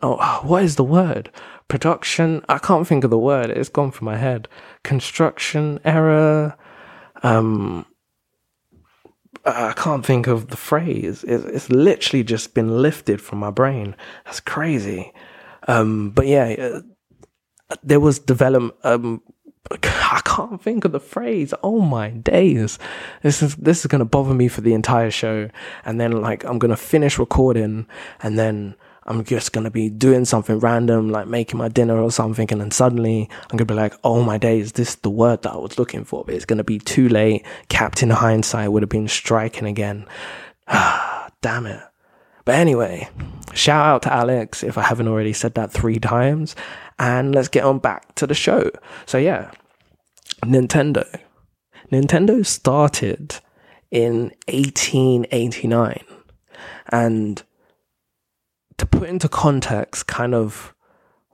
oh, 0.03 0.41
what 0.43 0.63
is 0.63 0.77
the 0.77 0.85
word? 0.85 1.31
Production. 1.67 2.45
I 2.49 2.59
can't 2.59 2.87
think 2.87 3.05
of 3.05 3.11
the 3.11 3.19
word. 3.19 3.51
It's 3.51 3.71
gone 3.71 3.91
from 3.91 4.05
my 4.05 4.17
head. 4.17 4.49
Construction 4.83 5.81
error. 5.85 6.57
Um, 7.23 7.87
I 9.45 9.73
can't 9.73 10.05
think 10.05 10.27
of 10.27 10.49
the 10.49 10.57
phrase. 10.57 11.25
It's, 11.25 11.45
it's 11.45 11.71
literally 11.71 12.25
just 12.25 12.55
been 12.55 12.83
lifted 12.83 13.21
from 13.21 13.39
my 13.39 13.51
brain. 13.51 13.97
That's 14.25 14.41
crazy. 14.41 15.13
Um, 15.67 16.11
but 16.11 16.27
yeah, 16.27 16.55
uh, 17.71 17.75
there 17.83 18.01
was 18.01 18.19
development. 18.19 18.75
Um, 18.85 19.23
I 19.71 20.21
can't 20.25 20.63
think 20.63 20.85
of 20.85 20.93
the 20.93 21.01
phrase. 21.01 21.53
Oh 21.63 21.81
my 21.81 22.11
days. 22.11 22.79
This 23.23 23.43
is, 23.43 23.57
this 23.57 23.81
is 23.81 23.87
to 24.01 24.07
bother 24.07 24.35
me 24.35 24.49
for 24.49 24.63
the 24.63 24.73
entire 24.73 25.11
show. 25.11 25.51
And 25.85 26.01
then 26.01 26.23
like, 26.23 26.45
I'm 26.45 26.59
to 26.71 26.77
finish 26.77 27.19
recording 27.19 27.87
and 28.23 28.39
then 28.39 28.77
I'm 29.09 29.25
just 29.25 29.53
to 29.65 29.71
be 29.71 29.89
doing 29.89 30.27
something 30.27 30.59
random, 30.59 31.09
like 31.09 31.27
making 31.27 31.57
my 31.57 31.69
dinner 31.69 31.99
or 31.99 32.13
something. 32.13 32.47
And 32.53 32.61
then 32.61 32.71
suddenly 32.71 33.31
I'm 33.51 33.57
to 33.67 33.75
be 33.75 33.75
like, 33.75 33.95
oh 34.05 34.23
my 34.23 34.37
days, 34.37 34.73
this 34.73 34.91
is 34.91 34.97
the 34.97 35.11
word 35.11 35.43
that 35.43 35.53
I 35.53 35.57
was 35.57 35.79
looking 35.79 36.05
for, 36.05 36.25
but 36.25 36.35
it's 36.35 36.45
to 36.59 36.65
be 36.65 36.79
too 36.79 37.09
late. 37.09 37.47
Captain 37.71 38.11
Hindsight 38.11 38.71
would 38.71 38.83
have 38.83 38.91
been 38.91 39.09
striking 39.09 39.67
again. 39.67 40.07
Damn 40.69 41.67
it. 41.67 41.81
But 42.45 42.57
anyway, 42.57 43.09
shout 43.55 43.87
out 43.87 44.03
to 44.03 44.13
Alex 44.13 44.63
if 44.63 44.77
I 44.77 44.83
haven't 44.83 45.09
already 45.09 45.33
said 45.33 45.55
that 45.55 45.73
three 45.73 45.99
times. 45.99 46.55
And 46.99 47.35
let's 47.35 47.49
get 47.49 47.65
on 47.65 47.79
back 47.79 48.15
to 48.17 48.27
the 48.27 48.35
show. 48.35 48.71
So 49.07 49.17
yeah, 49.17 49.51
Nintendo. 50.43 51.07
Nintendo 51.91 52.45
started 52.45 53.37
in 53.91 54.33
1889. 54.49 56.05
And 56.91 57.43
put 58.99 59.09
into 59.09 59.29
context 59.29 60.09
kind 60.09 60.35
of 60.35 60.75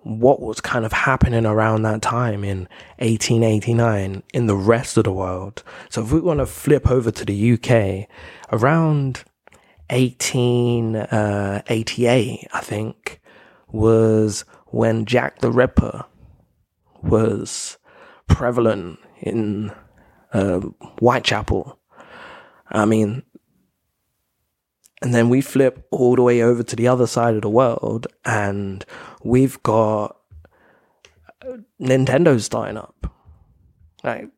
what 0.03 0.41
was 0.41 0.61
kind 0.61 0.85
of 0.85 0.93
happening 0.93 1.47
around 1.47 1.81
that 1.83 2.03
time 2.03 2.45
in 2.45 2.69
1889 2.99 4.23
in 4.35 4.47
the 4.47 4.55
rest 4.55 4.99
of 4.99 5.05
the 5.05 5.13
world. 5.13 5.63
So 5.89 6.03
if 6.03 6.13
we 6.13 6.21
want 6.21 6.41
to 6.41 6.47
flip 6.47 6.91
over 6.91 7.11
to 7.11 7.25
the 7.25 7.53
UK, 7.55 8.07
around 8.53 9.25
1888, 9.89 11.09
uh, 11.11 11.63
I 12.53 12.61
think, 12.61 13.23
was 13.73 14.45
when 14.67 15.07
Jack 15.07 15.39
the 15.39 15.51
Ripper 15.51 16.05
was 17.03 17.79
prevalent 18.27 18.99
in 19.23 19.73
uh, 20.35 20.61
Whitechapel. 21.01 21.79
I 22.69 22.85
mean, 22.85 23.23
and 25.05 25.15
then 25.15 25.29
we 25.29 25.41
flip 25.41 25.87
all 25.91 26.17
the 26.17 26.23
way 26.23 26.43
over 26.43 26.63
to 26.63 26.75
the 26.75 26.89
other 26.89 27.07
side 27.07 27.35
of 27.35 27.43
the 27.43 27.49
world, 27.51 28.07
and 28.25 28.85
we've 29.23 29.63
got 29.63 30.17
uh, 31.43 31.59
Nintendo's 31.81 32.49
dying 32.49 32.79
up. 32.79 33.13
Like, 34.03 34.31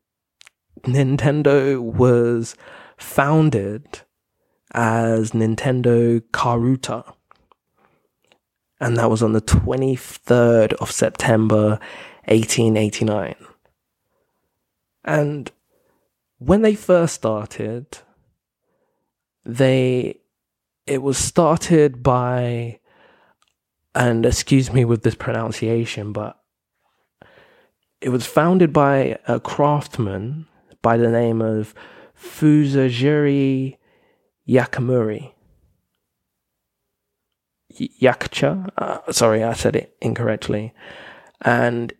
Nintendo 0.82 1.80
was 1.80 2.56
founded 2.96 4.00
as 4.74 5.30
Nintendo 5.30 6.20
Karuta 6.32 7.16
and 8.80 8.96
that 8.96 9.10
was 9.10 9.22
on 9.22 9.32
the 9.32 9.40
23rd 9.40 10.74
of 10.74 10.90
September 10.90 11.80
1889. 12.26 13.34
And 15.04 15.50
when 16.38 16.62
they 16.62 16.74
first 16.74 17.14
started, 17.14 17.98
they 19.44 20.18
it 20.86 21.02
was 21.02 21.18
started 21.18 22.02
by 22.02 22.80
and 23.94 24.26
excuse 24.26 24.72
me 24.72 24.84
with 24.84 25.02
this 25.02 25.14
pronunciation, 25.14 26.12
but 26.12 26.38
it 28.00 28.10
was 28.10 28.26
founded 28.26 28.72
by 28.72 29.18
a 29.26 29.40
craftsman 29.40 30.46
by 30.82 30.98
the 30.98 31.10
name 31.10 31.40
of 31.40 31.74
Fusajiri 32.16 33.78
Yakamuri. 34.48 35.32
Yakucha. 37.72 38.68
Uh, 38.76 39.12
sorry, 39.12 39.42
I 39.42 39.54
said 39.54 39.76
it 39.76 39.96
incorrectly. 40.00 40.74
And 41.40 41.92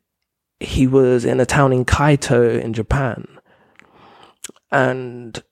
he 0.61 0.87
was 0.87 1.25
in 1.25 1.41
a 1.41 1.47
town 1.47 1.73
in 1.73 1.85
Kyoto 1.85 2.59
in 2.59 2.73
Japan. 2.73 3.27
And 4.71 5.43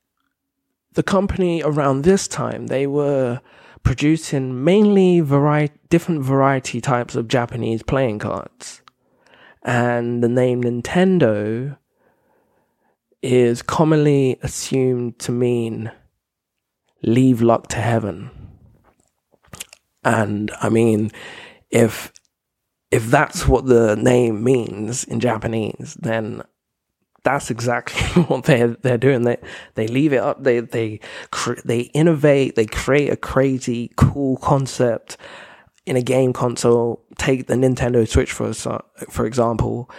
the 0.94 1.02
company 1.02 1.62
around 1.62 2.02
this 2.02 2.26
time, 2.26 2.68
they 2.68 2.86
were 2.86 3.40
producing 3.82 4.64
mainly 4.64 5.20
variety, 5.20 5.74
different 5.90 6.22
variety 6.22 6.80
types 6.80 7.14
of 7.14 7.28
Japanese 7.28 7.82
playing 7.82 8.18
cards. 8.18 8.80
And 9.62 10.22
the 10.22 10.28
name 10.28 10.62
Nintendo 10.62 11.76
is 13.22 13.62
commonly 13.62 14.38
assumed 14.42 15.18
to 15.18 15.32
mean 15.32 15.90
leave 17.02 17.40
luck 17.40 17.68
to 17.68 17.78
heaven. 17.78 18.30
And 20.04 20.50
I 20.60 20.68
mean, 20.68 21.10
if 21.70 22.12
if 22.90 23.06
that's 23.06 23.48
what 23.48 23.66
the 23.66 23.96
name 23.96 24.44
means 24.44 25.04
in 25.04 25.18
Japanese, 25.18 25.96
then 26.00 26.42
that's 27.24 27.50
exactly 27.50 28.22
what 28.24 28.44
they're 28.44 28.68
they're 28.68 28.98
doing. 28.98 29.22
They 29.22 29.38
they 29.74 29.88
leave 29.88 30.12
it 30.12 30.18
up. 30.18 30.44
They 30.44 30.60
they 30.60 31.00
they 31.64 31.80
innovate. 31.80 32.54
They 32.54 32.66
create 32.66 33.10
a 33.10 33.16
crazy 33.16 33.90
cool 33.96 34.36
concept 34.36 35.16
in 35.86 35.96
a 35.96 36.02
game 36.02 36.32
console. 36.32 37.04
Take 37.18 37.46
the 37.46 37.54
Nintendo 37.54 38.06
Switch 38.06 38.30
for 38.32 38.52
for 39.10 39.26
example, 39.26 39.90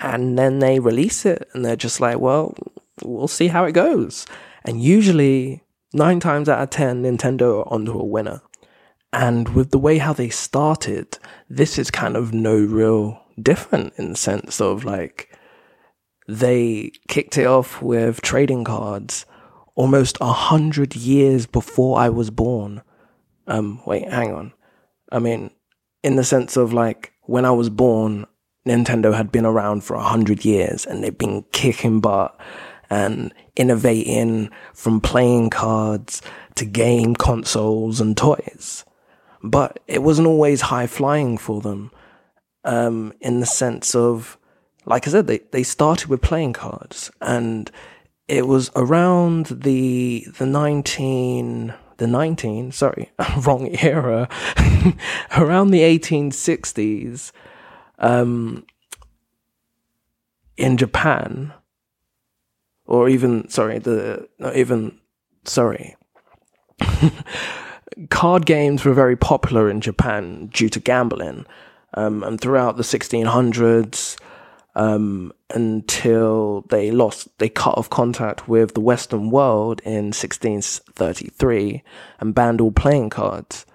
and 0.00 0.38
then 0.38 0.58
they 0.58 0.80
release 0.80 1.24
it, 1.24 1.48
and 1.54 1.64
they're 1.64 1.76
just 1.76 2.00
like, 2.00 2.18
well, 2.18 2.54
we'll 3.02 3.28
see 3.28 3.48
how 3.48 3.64
it 3.64 3.72
goes. 3.72 4.26
And 4.64 4.82
usually, 4.82 5.62
nine 5.94 6.20
times 6.20 6.48
out 6.48 6.62
of 6.62 6.70
ten, 6.70 7.02
Nintendo 7.02 7.60
are 7.60 7.72
onto 7.72 7.98
a 7.98 8.04
winner. 8.04 8.42
And 9.14 9.50
with 9.50 9.72
the 9.72 9.78
way 9.78 9.98
how 9.98 10.14
they 10.14 10.30
started, 10.30 11.18
this 11.48 11.78
is 11.78 11.90
kind 11.90 12.16
of 12.16 12.32
no 12.32 12.56
real 12.56 13.22
different 13.40 13.92
in 13.96 14.10
the 14.10 14.16
sense 14.16 14.60
of 14.60 14.84
like 14.84 15.31
they 16.28 16.92
kicked 17.08 17.38
it 17.38 17.46
off 17.46 17.82
with 17.82 18.22
trading 18.22 18.64
cards 18.64 19.26
almost 19.74 20.18
a 20.20 20.32
hundred 20.32 20.94
years 20.94 21.46
before 21.46 21.98
I 21.98 22.08
was 22.08 22.30
born. 22.30 22.82
Um, 23.46 23.80
wait, 23.86 24.08
hang 24.10 24.32
on. 24.32 24.52
I 25.10 25.18
mean, 25.18 25.50
in 26.02 26.16
the 26.16 26.24
sense 26.24 26.56
of 26.56 26.72
like 26.72 27.12
when 27.22 27.44
I 27.44 27.50
was 27.50 27.70
born, 27.70 28.26
Nintendo 28.66 29.14
had 29.14 29.32
been 29.32 29.46
around 29.46 29.82
for 29.84 29.94
a 29.94 30.02
hundred 30.02 30.44
years 30.44 30.86
and 30.86 31.02
they've 31.02 31.16
been 31.16 31.44
kicking 31.52 32.00
butt 32.00 32.38
and 32.88 33.32
innovating 33.56 34.50
from 34.74 35.00
playing 35.00 35.50
cards 35.50 36.22
to 36.54 36.64
game 36.64 37.14
consoles 37.14 38.00
and 38.00 38.16
toys 38.16 38.84
but 39.42 39.80
it 39.86 40.02
wasn't 40.02 40.28
always 40.28 40.60
high 40.60 40.86
flying 40.86 41.36
for 41.36 41.60
them. 41.60 41.90
Um, 42.64 43.12
in 43.20 43.40
the 43.40 43.46
sense 43.46 43.94
of, 43.94 44.38
like 44.84 45.06
I 45.06 45.10
said, 45.10 45.26
they, 45.26 45.38
they 45.50 45.62
started 45.62 46.08
with 46.08 46.22
playing 46.22 46.52
cards 46.54 47.10
and 47.20 47.70
it 48.28 48.46
was 48.46 48.70
around 48.74 49.46
the, 49.46 50.26
the 50.38 50.46
19, 50.46 51.74
the 51.98 52.06
19, 52.06 52.72
sorry, 52.72 53.10
wrong 53.38 53.68
era, 53.80 54.28
around 55.36 55.70
the 55.70 55.80
1860s, 55.80 57.32
um, 57.98 58.64
in 60.56 60.76
Japan, 60.76 61.52
or 62.86 63.08
even, 63.08 63.48
sorry, 63.48 63.78
the, 63.78 64.28
not 64.38 64.56
even, 64.56 64.98
sorry, 65.44 65.96
card 68.10 68.46
games 68.46 68.84
were 68.84 68.94
very 68.94 69.16
popular 69.16 69.70
in 69.70 69.80
Japan 69.80 70.46
due 70.52 70.68
to 70.68 70.80
gambling. 70.80 71.46
Um, 71.94 72.22
and 72.22 72.40
throughout 72.40 72.76
the 72.76 72.82
1600s, 72.82 74.16
um, 74.74 75.32
until 75.50 76.62
they 76.70 76.90
lost, 76.90 77.28
they 77.38 77.48
cut 77.48 77.76
off 77.76 77.90
contact 77.90 78.48
with 78.48 78.74
the 78.74 78.80
Western 78.80 79.30
world 79.30 79.80
in 79.84 80.06
1633 80.06 81.82
and 82.20 82.34
banned 82.34 82.60
all 82.60 82.72
playing 82.72 83.10
cards. 83.10 83.66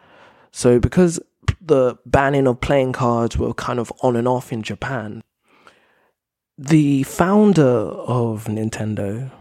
So 0.52 0.80
because 0.80 1.20
the 1.62 1.98
banning 2.06 2.48
of 2.48 2.62
playing 2.62 2.94
cards 2.94 3.38
were 3.38 3.54
kind 3.54 3.80
of 3.80 3.94
on 4.02 4.16
and 4.16 4.28
off 4.28 4.52
in 4.52 4.64
Japan, 4.64 5.24
the 6.58 7.04
founder 7.04 7.62
of 7.62 8.46
Nintendo, 8.46 9.32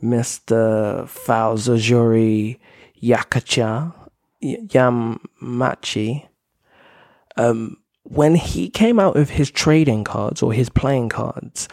Mr. 0.00 1.06
Fusajiri 1.08 2.58
Yakacha, 3.02 3.92
Yamachi, 4.42 6.28
um, 7.36 7.76
when 8.08 8.36
he 8.36 8.70
came 8.70 9.00
out 9.00 9.14
with 9.14 9.30
his 9.30 9.50
trading 9.50 10.04
cards 10.04 10.42
or 10.42 10.52
his 10.52 10.68
playing 10.68 11.08
cards, 11.08 11.68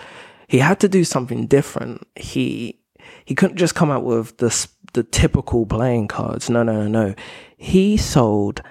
he 0.48 0.60
had 0.60 0.80
to 0.80 0.90
do 0.90 1.04
something 1.04 1.48
different. 1.48 2.08
He 2.16 2.80
he 3.26 3.36
couldn't 3.36 3.58
just 3.58 3.76
come 3.76 3.92
out 3.92 4.04
with 4.04 4.38
the 4.38 4.68
the 4.94 5.04
typical 5.04 5.66
playing 5.66 6.08
cards. 6.08 6.50
No, 6.50 6.64
no, 6.64 6.84
no, 6.84 6.88
no. 6.88 7.16
He 7.58 7.98
sold 7.98 8.62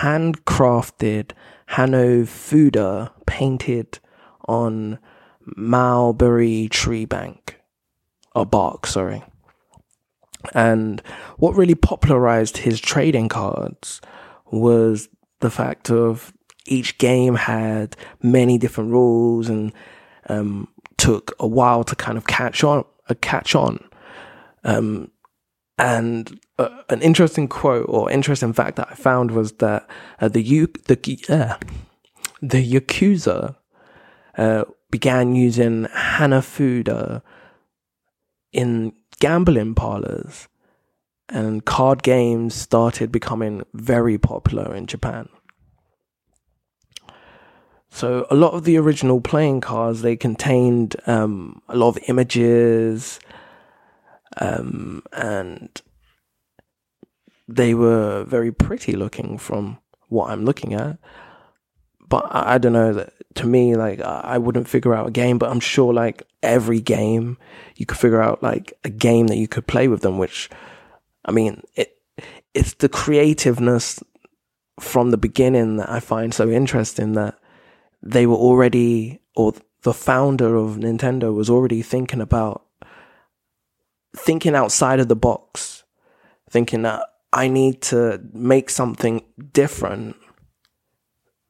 handcrafted 0.00 1.32
Hanafuda 1.70 3.10
painted 3.26 3.98
on 4.46 4.98
mulberry 5.56 6.68
tree 6.68 7.04
bank 7.04 7.60
or 8.34 8.46
bark, 8.46 8.86
sorry. 8.86 9.22
And 10.54 11.02
what 11.36 11.56
really 11.56 11.74
popularized 11.74 12.58
his 12.58 12.80
trading 12.80 13.28
cards 13.28 14.00
was 14.50 15.08
the 15.40 15.50
fact 15.50 15.90
of 15.90 16.32
each 16.68 16.98
game 16.98 17.34
had 17.34 17.96
many 18.22 18.58
different 18.58 18.90
rules 18.90 19.48
and 19.48 19.72
um, 20.28 20.68
took 20.96 21.34
a 21.38 21.46
while 21.46 21.84
to 21.84 21.96
kind 21.96 22.18
of 22.18 22.26
catch 22.26 22.62
on. 22.64 22.84
Uh, 23.08 23.14
catch 23.20 23.54
on. 23.54 23.82
Um, 24.64 25.10
and 25.78 26.38
uh, 26.58 26.82
an 26.88 27.00
interesting 27.00 27.48
quote 27.48 27.86
or 27.88 28.10
interesting 28.10 28.52
fact 28.52 28.76
that 28.76 28.88
I 28.90 28.94
found 28.94 29.30
was 29.30 29.52
that 29.52 29.88
uh, 30.20 30.28
the 30.28 30.42
U- 30.42 30.72
the 30.86 31.18
uh, 31.28 31.56
the 32.42 32.72
yakuza 32.74 33.56
uh, 34.36 34.64
began 34.90 35.34
using 35.34 35.86
hanafuda 35.86 37.22
in 38.52 38.92
gambling 39.20 39.74
parlors, 39.74 40.48
and 41.28 41.64
card 41.64 42.02
games 42.02 42.54
started 42.54 43.12
becoming 43.12 43.62
very 43.72 44.18
popular 44.18 44.74
in 44.74 44.86
Japan. 44.86 45.28
So 47.98 48.28
a 48.30 48.36
lot 48.36 48.52
of 48.52 48.62
the 48.62 48.76
original 48.76 49.20
playing 49.20 49.60
cards 49.60 50.02
they 50.02 50.14
contained 50.14 50.94
um, 51.08 51.60
a 51.68 51.76
lot 51.76 51.88
of 51.88 51.98
images, 52.06 53.18
um, 54.36 55.02
and 55.12 55.68
they 57.48 57.74
were 57.74 58.22
very 58.22 58.52
pretty 58.52 58.92
looking 58.92 59.36
from 59.36 59.78
what 60.06 60.30
I'm 60.30 60.44
looking 60.44 60.74
at. 60.74 60.96
But 62.08 62.28
I, 62.30 62.54
I 62.54 62.58
don't 62.58 62.72
know 62.72 62.92
that 62.92 63.14
to 63.34 63.48
me, 63.48 63.74
like 63.74 64.00
I 64.00 64.38
wouldn't 64.38 64.68
figure 64.68 64.94
out 64.94 65.08
a 65.08 65.10
game, 65.10 65.36
but 65.36 65.50
I'm 65.50 65.58
sure 65.58 65.92
like 65.92 66.22
every 66.40 66.80
game 66.80 67.36
you 67.74 67.84
could 67.84 67.98
figure 67.98 68.22
out 68.22 68.44
like 68.44 68.74
a 68.84 68.90
game 68.90 69.26
that 69.26 69.38
you 69.38 69.48
could 69.48 69.66
play 69.66 69.88
with 69.88 70.02
them. 70.02 70.18
Which, 70.18 70.48
I 71.24 71.32
mean, 71.32 71.64
it 71.74 71.98
it's 72.54 72.74
the 72.74 72.88
creativeness 72.88 73.98
from 74.78 75.10
the 75.10 75.18
beginning 75.18 75.78
that 75.78 75.90
I 75.90 75.98
find 75.98 76.32
so 76.32 76.48
interesting 76.48 77.14
that 77.14 77.40
they 78.02 78.26
were 78.26 78.36
already, 78.36 79.20
or 79.36 79.54
the 79.82 79.94
founder 79.94 80.56
of 80.56 80.76
Nintendo 80.76 81.34
was 81.34 81.50
already 81.50 81.82
thinking 81.82 82.20
about 82.20 82.64
thinking 84.16 84.54
outside 84.54 85.00
of 85.00 85.08
the 85.08 85.16
box, 85.16 85.84
thinking 86.50 86.82
that 86.82 87.02
I 87.32 87.48
need 87.48 87.82
to 87.82 88.20
make 88.32 88.70
something 88.70 89.22
different 89.52 90.16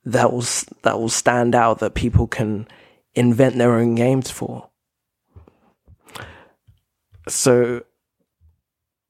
that 0.05 0.33
will 0.33 0.44
that 0.83 0.99
will 0.99 1.09
stand 1.09 1.55
out 1.55 1.81
that 1.81 1.94
people 1.94 2.27
can 2.27 2.66
invent 3.14 3.57
their 3.57 3.75
own 3.75 3.94
games 3.94 4.31
for. 4.31 4.70
So, 7.29 7.85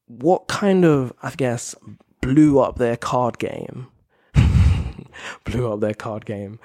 what 0.07 0.49
kind 0.49 0.85
of 0.85 1.13
I 1.23 1.31
guess 1.31 1.75
blew 2.21 2.59
up 2.59 2.77
their 2.77 2.97
card 2.97 3.39
game? 3.39 3.89
blew 5.45 5.73
up 5.73 5.81
their 5.81 5.95
card 5.95 6.27
game 6.27 6.59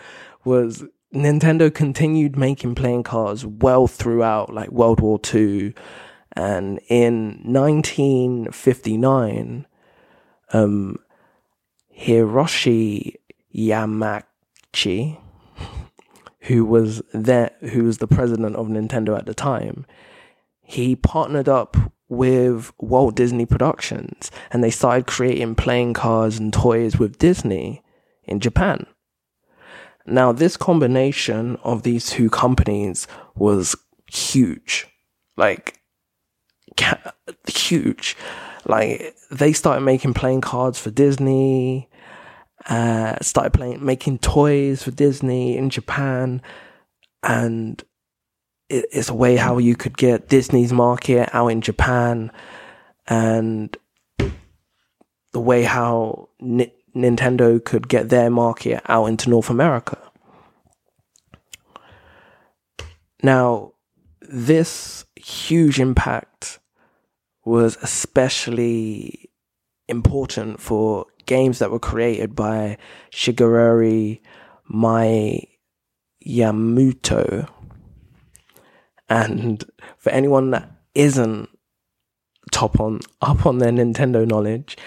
was 0.46 0.84
Nintendo 1.14 1.74
continued 1.74 2.36
making 2.36 2.76
playing 2.76 3.04
cards 3.04 3.46
well 3.46 3.88
throughout 3.88 4.54
like 4.54 4.70
World 4.72 5.00
War 5.00 5.18
II. 5.34 5.74
And 6.36 6.82
in 6.88 7.40
1959, 7.44 9.68
um, 10.52 10.98
Hiroshi 11.98 13.16
Yamachi, 13.56 15.20
who 16.42 16.66
was 16.66 17.02
there, 17.14 17.52
who 17.62 17.84
was 17.84 18.00
the 18.00 18.08
president 18.08 18.56
of 18.56 18.66
Nintendo 18.68 19.16
at 19.18 19.28
the 19.28 19.36
time, 19.36 19.86
he 20.62 20.96
partnered 20.96 21.48
up 21.48 21.78
with 22.10 22.74
Walt 22.80 23.16
Disney 23.16 23.46
Productions 23.46 24.32
and 24.52 24.62
they 24.64 24.72
started 24.72 25.06
creating 25.06 25.54
playing 25.56 25.94
cards 25.94 26.40
and 26.40 26.52
toys 26.52 26.98
with 26.98 27.20
Disney 27.20 27.84
in 28.24 28.40
Japan. 28.40 28.88
Now, 30.06 30.32
this 30.32 30.58
combination 30.58 31.58
of 31.64 31.84
these 31.84 32.10
two 32.10 32.30
companies 32.30 33.08
was 33.36 33.76
huge. 34.08 34.88
Like, 35.38 35.80
huge. 37.48 38.18
Like, 38.66 39.16
they 39.32 39.54
started 39.54 39.82
making 39.82 40.14
playing 40.14 40.42
cards 40.42 40.80
for 40.80 40.92
Disney, 40.92 41.90
uh, 42.68 43.18
started 43.22 43.54
playing, 43.54 43.84
making 43.84 44.20
toys 44.20 44.84
for 44.84 44.92
Disney 44.92 45.58
in 45.58 45.70
Japan, 45.70 46.42
and 47.22 47.82
it, 48.70 48.86
it's 48.92 49.10
a 49.10 49.14
way 49.14 49.36
how 49.36 49.58
you 49.58 49.76
could 49.76 49.98
get 49.98 50.30
Disney's 50.30 50.74
market 50.74 51.30
out 51.34 51.48
in 51.48 51.62
Japan, 51.62 52.32
and 53.08 53.76
the 55.32 55.40
way 55.40 55.64
how 55.64 56.30
Nintendo 56.96 57.64
could 57.64 57.88
get 57.88 58.10
their 58.10 58.30
market 58.30 58.82
out 58.88 59.06
into 59.06 59.30
North 59.30 59.50
America. 59.50 59.98
Now, 63.22 63.74
this 64.22 65.06
huge 65.16 65.80
impact 65.80 66.60
was 67.46 67.78
especially 67.82 69.30
important 69.88 70.60
for 70.60 71.06
games 71.26 71.60
that 71.60 71.72
were 71.72 71.80
created 71.80 72.36
by 72.36 72.78
Shigeru 73.12 74.20
Miyamoto. 74.72 75.48
And 79.10 79.64
for 79.98 80.10
anyone 80.10 80.52
that 80.52 80.70
isn't 80.96 81.50
top 82.52 82.80
on 82.80 83.00
up 83.22 83.46
on 83.46 83.60
their 83.60 83.72
Nintendo 83.72 84.28
knowledge, 84.28 84.78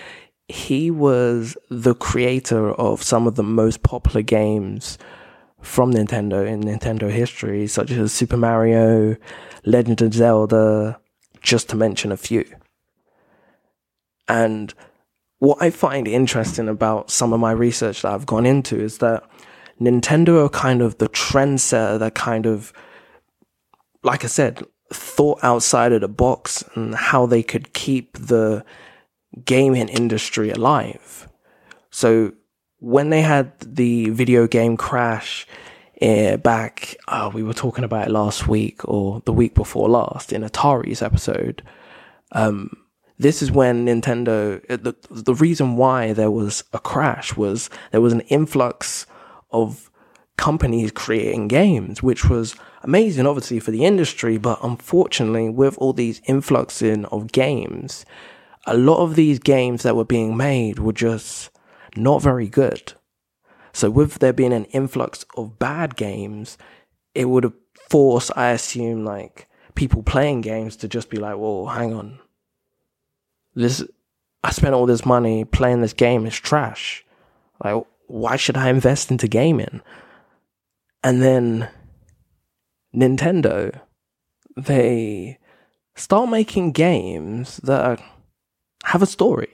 he 0.49 0.91
was 0.91 1.57
the 1.71 1.95
creator 1.95 2.73
of 2.73 3.03
some 3.03 3.27
of 3.27 3.35
the 3.35 3.43
most 3.43 3.83
popular 3.83 4.23
games 4.23 4.99
from 5.61 5.93
Nintendo 5.93 6.47
in 6.47 6.63
Nintendo 6.63 7.11
history, 7.11 7.67
such 7.67 7.91
as 7.91 8.13
Super 8.13 8.37
Mario, 8.37 9.17
Legend 9.65 10.03
of 10.03 10.15
Zelda, 10.15 11.01
just 11.41 11.69
to 11.71 11.77
mention 11.77 12.13
a 12.13 12.17
few. 12.17 12.45
And 14.29 14.73
what 15.39 15.59
I 15.61 15.71
find 15.71 16.07
interesting 16.07 16.69
about 16.69 17.11
some 17.11 17.33
of 17.33 17.41
my 17.41 17.53
research 17.53 18.03
that 18.03 18.13
I've 18.13 18.27
gone 18.27 18.47
into 18.47 18.81
is 18.81 18.99
that 18.99 19.29
Nintendo 19.81 20.45
are 20.45 20.49
kind 20.49 20.81
of 20.81 20.99
the 20.99 21.09
trendsetter 21.09 21.99
that 21.99 22.15
kind 22.15 22.47
of, 22.47 22.73
like 24.03 24.25
I 24.25 24.29
said, 24.29 24.63
thought 24.93 25.41
outside 25.43 25.93
of 25.93 26.01
the 26.01 26.09
box 26.09 26.65
and 26.75 26.95
how 26.95 27.27
they 27.27 27.43
could 27.43 27.73
keep 27.73 28.17
the 28.17 28.65
gaming 29.45 29.89
industry 29.89 30.51
alive. 30.51 31.29
So 31.91 32.33
when 32.79 33.11
they 33.11 33.23
had 33.23 33.59
the 33.61 34.11
video 34.11 34.47
game 34.47 34.77
crash 34.77 35.47
uh, 36.03 36.37
back, 36.39 36.97
uh, 37.09 37.31
we 37.33 37.43
were 37.43 37.55
talking 37.55 37.85
about 37.85 38.09
it 38.09 38.11
last 38.11 38.49
week 38.49 38.87
or 38.87 39.23
the 39.25 39.33
week 39.33 39.55
before 39.55 39.89
last 39.89 40.33
in 40.33 40.43
Atari's 40.43 41.03
episode. 41.03 41.63
Um, 42.33 42.77
this 43.19 43.41
is 43.41 43.51
when 43.51 43.87
Nintendo, 43.87 44.63
uh, 44.71 44.77
the, 44.77 44.95
the 45.11 45.35
reason 45.35 45.77
why 45.77 46.13
there 46.13 46.31
was 46.31 46.65
a 46.73 46.79
crash 46.79 47.37
was 47.37 47.71
there 47.93 48.01
was 48.01 48.13
an 48.13 48.21
influx 48.23 49.07
of 49.51 49.91
companies 50.37 50.91
creating 50.91 51.49
games, 51.49 52.03
which 52.03 52.29
was 52.29 52.57
amazing, 52.83 53.27
obviously, 53.27 53.59
for 53.59 53.71
the 53.71 53.85
industry. 53.85 54.37
But 54.37 54.59
unfortunately, 54.63 55.49
with 55.49 55.79
all 55.79 55.95
these 55.95 56.21
influxing 56.27 57.07
of 57.07 57.33
games, 57.33 58.05
a 58.67 58.77
lot 58.77 58.99
of 58.99 59.15
these 59.15 59.39
games 59.39 59.83
that 59.83 59.97
were 59.97 60.05
being 60.05 60.37
made 60.37 60.79
were 60.79 60.93
just 60.93 61.51
not 61.97 62.21
very 62.21 62.49
good. 62.49 62.93
So 63.73 63.91
with 63.91 64.19
there 64.19 64.33
being 64.33 64.53
an 64.53 64.65
influx 64.67 65.25
of 65.37 65.59
bad 65.59 65.97
games, 65.97 66.59
it 67.15 67.27
would 67.27 67.45
have 67.45 67.55
forced, 67.89 68.31
I 68.37 68.51
assume, 68.51 69.05
like 69.05 69.49
people 69.75 70.03
playing 70.03 70.41
games 70.41 70.77
to 70.77 70.89
just 70.89 71.11
be 71.11 71.19
like, 71.19 71.37
"Whoa, 71.37 71.67
hang 71.67 71.93
on, 71.95 72.19
this 73.55 73.85
I 74.43 74.51
spent 74.51 74.75
all 74.75 74.87
this 74.87 75.05
money 75.05 75.45
playing 75.45 75.81
this 75.81 75.93
game. 75.93 76.27
It's 76.27 76.37
trash. 76.37 77.05
Like, 77.63 77.85
why 78.07 78.37
should 78.37 78.57
I 78.57 78.71
invest 78.71 79.11
into 79.11 79.29
gaming?" 79.29 79.81
And 81.03 81.23
then 81.23 81.69
Nintendo, 82.95 83.81
they 84.57 85.39
start 85.95 86.31
making 86.31 86.73
games 86.73 87.59
that 87.59 87.85
are, 87.85 87.99
have 88.87 89.03
a 89.03 89.07
story. 89.07 89.53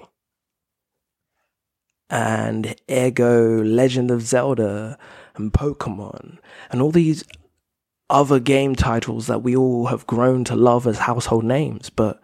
And 2.11 2.77
ergo, 2.91 3.63
Legend 3.63 4.11
of 4.11 4.23
Zelda 4.23 4.99
and 5.35 5.53
Pokemon 5.53 6.39
and 6.71 6.83
all 6.83 6.91
these 6.91 7.25
other 8.11 8.39
game 8.39 8.75
titles 8.75 9.27
that 9.29 9.43
we 9.43 9.57
all 9.57 9.87
have 9.87 10.07
grown 10.07 10.45
to 10.45 10.55
love 10.55 10.87
as 10.87 10.99
household 10.99 11.45
names. 11.45 11.89
But 11.89 12.21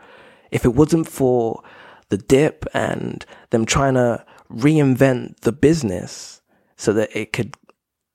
if 0.51 0.66
it 0.66 0.75
wasn't 0.75 1.09
for 1.09 1.62
the 2.11 2.18
dip 2.18 2.66
and 2.75 3.25
them 3.51 3.64
trying 3.64 3.94
to 3.94 4.25
reinvent 4.51 5.40
the 5.40 5.53
business 5.53 6.42
so 6.77 6.92
that 6.92 7.16
it 7.16 7.33
could 7.33 7.55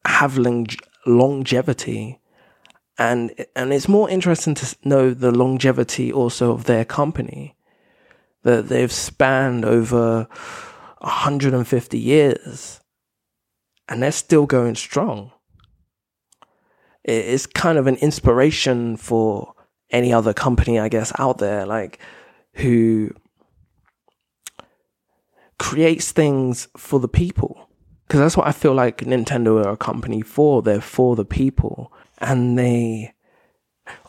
have 0.05 0.37
long- 0.37 0.67
longevity 1.05 2.19
and 2.97 3.33
and 3.55 3.73
it's 3.73 3.87
more 3.87 4.09
interesting 4.09 4.53
to 4.53 4.75
know 4.83 5.13
the 5.13 5.31
longevity 5.31 6.11
also 6.11 6.51
of 6.51 6.65
their 6.65 6.85
company 6.85 7.55
that 8.43 8.69
they've 8.69 8.91
spanned 8.91 9.65
over 9.65 10.27
150 10.99 11.97
years 11.97 12.79
and 13.89 14.01
they're 14.01 14.11
still 14.11 14.45
going 14.45 14.75
strong. 14.75 15.31
It's 17.03 17.45
kind 17.45 17.77
of 17.77 17.87
an 17.87 17.95
inspiration 17.97 18.95
for 18.95 19.53
any 19.93 20.11
other 20.11 20.33
company 20.33 20.79
i 20.79 20.89
guess 20.89 21.13
out 21.19 21.37
there 21.37 21.67
like 21.67 21.99
who 22.55 23.11
creates 25.59 26.11
things 26.11 26.67
for 26.75 26.99
the 26.99 27.07
people. 27.07 27.69
Because 28.07 28.19
that's 28.19 28.35
what 28.35 28.47
i 28.47 28.51
feel 28.51 28.73
like 28.73 28.97
nintendo 28.97 29.63
are 29.63 29.71
a 29.71 29.77
company 29.77 30.21
for. 30.21 30.61
They're 30.61 30.81
for 30.81 31.15
the 31.15 31.25
people 31.25 31.93
and 32.17 32.57
they 32.57 33.12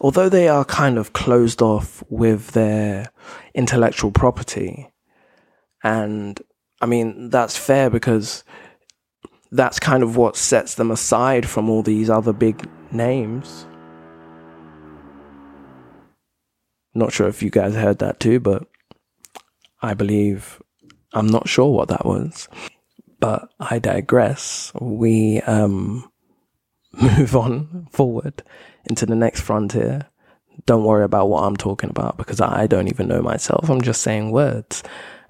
although 0.00 0.28
they 0.28 0.48
are 0.48 0.64
kind 0.64 0.98
of 0.98 1.12
closed 1.12 1.60
off 1.62 2.02
with 2.08 2.52
their 2.52 3.10
intellectual 3.54 4.10
property 4.10 4.92
and 5.82 6.40
i 6.80 6.86
mean 6.86 7.30
that's 7.30 7.56
fair 7.56 7.90
because 7.90 8.44
that's 9.54 9.78
kind 9.78 10.02
of 10.02 10.16
what 10.16 10.36
sets 10.36 10.74
them 10.74 10.90
aside 10.90 11.48
from 11.48 11.70
all 11.70 11.80
these 11.80 12.10
other 12.10 12.32
big 12.32 12.68
names. 12.90 13.68
Not 16.92 17.12
sure 17.12 17.28
if 17.28 17.40
you 17.40 17.50
guys 17.50 17.74
heard 17.74 17.98
that 18.00 18.20
too 18.20 18.40
but 18.40 18.66
i 19.82 19.94
believe 19.94 20.62
i'm 21.12 21.26
not 21.26 21.48
sure 21.48 21.72
what 21.72 21.88
that 21.88 22.04
was 22.04 22.48
but 23.20 23.48
i 23.60 23.78
digress. 23.78 24.72
We 24.80 25.40
um 25.42 26.10
move 26.92 27.34
on 27.36 27.88
forward 27.90 28.42
into 28.86 29.06
the 29.06 29.14
next 29.14 29.40
frontier. 29.40 30.08
Don't 30.66 30.84
worry 30.84 31.04
about 31.04 31.28
what 31.28 31.44
I'm 31.44 31.56
talking 31.56 31.90
about 31.90 32.16
because 32.16 32.40
I 32.40 32.66
don't 32.66 32.88
even 32.88 33.08
know 33.08 33.22
myself. 33.22 33.68
I'm 33.68 33.82
just 33.82 34.02
saying 34.02 34.30
words. 34.30 34.82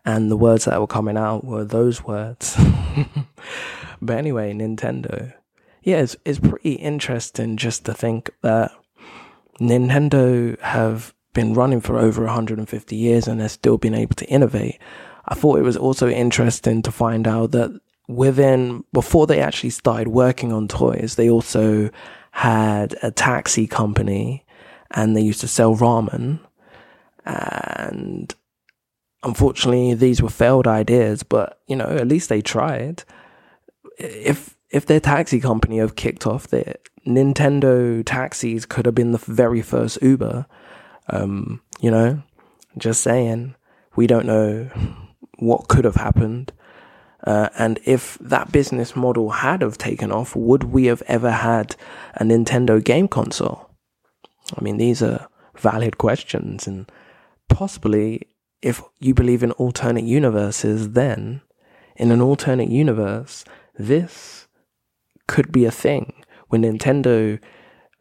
And 0.04 0.30
the 0.30 0.36
words 0.36 0.66
that 0.66 0.80
were 0.80 0.86
coming 0.86 1.16
out 1.16 1.44
were 1.44 1.64
those 1.64 2.04
words. 2.04 2.56
but 4.02 4.16
anyway, 4.16 4.52
Nintendo. 4.52 5.32
Yeah, 5.82 5.98
it's, 5.98 6.16
it's 6.24 6.38
pretty 6.38 6.74
interesting 6.74 7.56
just 7.56 7.86
to 7.86 7.94
think 7.94 8.30
that 8.42 8.72
Nintendo 9.60 10.60
have 10.60 11.14
been 11.32 11.54
running 11.54 11.80
for 11.80 11.98
over 11.98 12.24
150 12.24 12.96
years 12.96 13.26
and 13.26 13.40
they're 13.40 13.48
still 13.48 13.78
been 13.78 13.94
able 13.94 14.14
to 14.16 14.26
innovate. 14.26 14.78
I 15.26 15.34
thought 15.34 15.58
it 15.58 15.62
was 15.62 15.76
also 15.76 16.08
interesting 16.08 16.82
to 16.82 16.92
find 16.92 17.26
out 17.26 17.52
that 17.52 17.80
within 18.08 18.84
before 18.92 19.26
they 19.26 19.40
actually 19.40 19.70
started 19.70 20.08
working 20.08 20.52
on 20.52 20.68
toys, 20.68 21.14
they 21.16 21.30
also 21.30 21.90
had 22.32 22.96
a 23.02 23.10
taxi 23.10 23.66
company 23.66 24.44
and 24.90 25.16
they 25.16 25.20
used 25.20 25.40
to 25.40 25.48
sell 25.48 25.74
ramen. 25.76 26.40
And 27.24 28.34
unfortunately, 29.22 29.94
these 29.94 30.20
were 30.20 30.28
failed 30.28 30.66
ideas, 30.66 31.22
but 31.22 31.60
you 31.66 31.76
know, 31.76 31.86
at 31.86 32.08
least 32.08 32.28
they 32.28 32.42
tried. 32.42 33.04
If 33.98 34.56
if 34.70 34.86
their 34.86 35.00
taxi 35.00 35.40
company 35.40 35.78
have 35.78 35.96
kicked 35.96 36.26
off, 36.26 36.48
their 36.48 36.76
Nintendo 37.06 38.02
taxis 38.04 38.66
could 38.66 38.86
have 38.86 38.94
been 38.94 39.12
the 39.12 39.18
very 39.18 39.62
first 39.62 40.02
Uber. 40.02 40.46
Um, 41.08 41.60
you 41.80 41.90
know, 41.90 42.22
just 42.76 43.02
saying, 43.02 43.54
we 43.94 44.06
don't 44.06 44.26
know 44.26 44.70
what 45.38 45.68
could 45.68 45.84
have 45.84 45.96
happened. 45.96 46.52
Uh, 47.26 47.48
and 47.58 47.80
if 47.84 48.18
that 48.20 48.52
business 48.52 48.94
model 48.94 49.30
had 49.30 49.62
have 49.62 49.78
taken 49.78 50.12
off, 50.12 50.36
would 50.36 50.64
we 50.64 50.86
have 50.86 51.02
ever 51.06 51.30
had 51.30 51.74
a 52.14 52.24
Nintendo 52.24 52.82
game 52.82 53.08
console? 53.08 53.70
I 54.56 54.62
mean, 54.62 54.76
these 54.76 55.02
are 55.02 55.28
valid 55.56 55.96
questions, 55.96 56.66
and 56.66 56.90
possibly 57.48 58.28
if 58.60 58.82
you 58.98 59.14
believe 59.14 59.42
in 59.42 59.52
alternate 59.52 60.04
universes, 60.04 60.92
then 60.92 61.40
in 61.96 62.10
an 62.10 62.20
alternate 62.20 62.70
universe, 62.70 63.44
this 63.78 64.46
could 65.26 65.50
be 65.50 65.64
a 65.64 65.70
thing. 65.70 66.12
When 66.48 66.62
Nintendo 66.62 67.40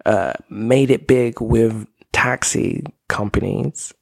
uh, 0.05 0.33
made 0.49 0.91
it 0.91 1.07
big 1.07 1.39
with 1.39 1.87
taxi 2.11 2.83
companies 3.07 3.93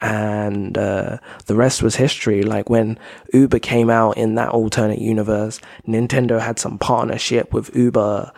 and 0.00 0.78
uh, 0.78 1.18
the 1.46 1.56
rest 1.56 1.82
was 1.82 1.96
history. 1.96 2.42
Like 2.42 2.70
when 2.70 2.98
Uber 3.32 3.58
came 3.58 3.90
out 3.90 4.16
in 4.16 4.34
that 4.36 4.50
alternate 4.50 5.00
universe, 5.00 5.60
Nintendo 5.86 6.40
had 6.40 6.58
some 6.58 6.78
partnership 6.78 7.52
with 7.52 7.74
Uber. 7.74 8.32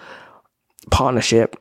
Partnership. 0.90 1.57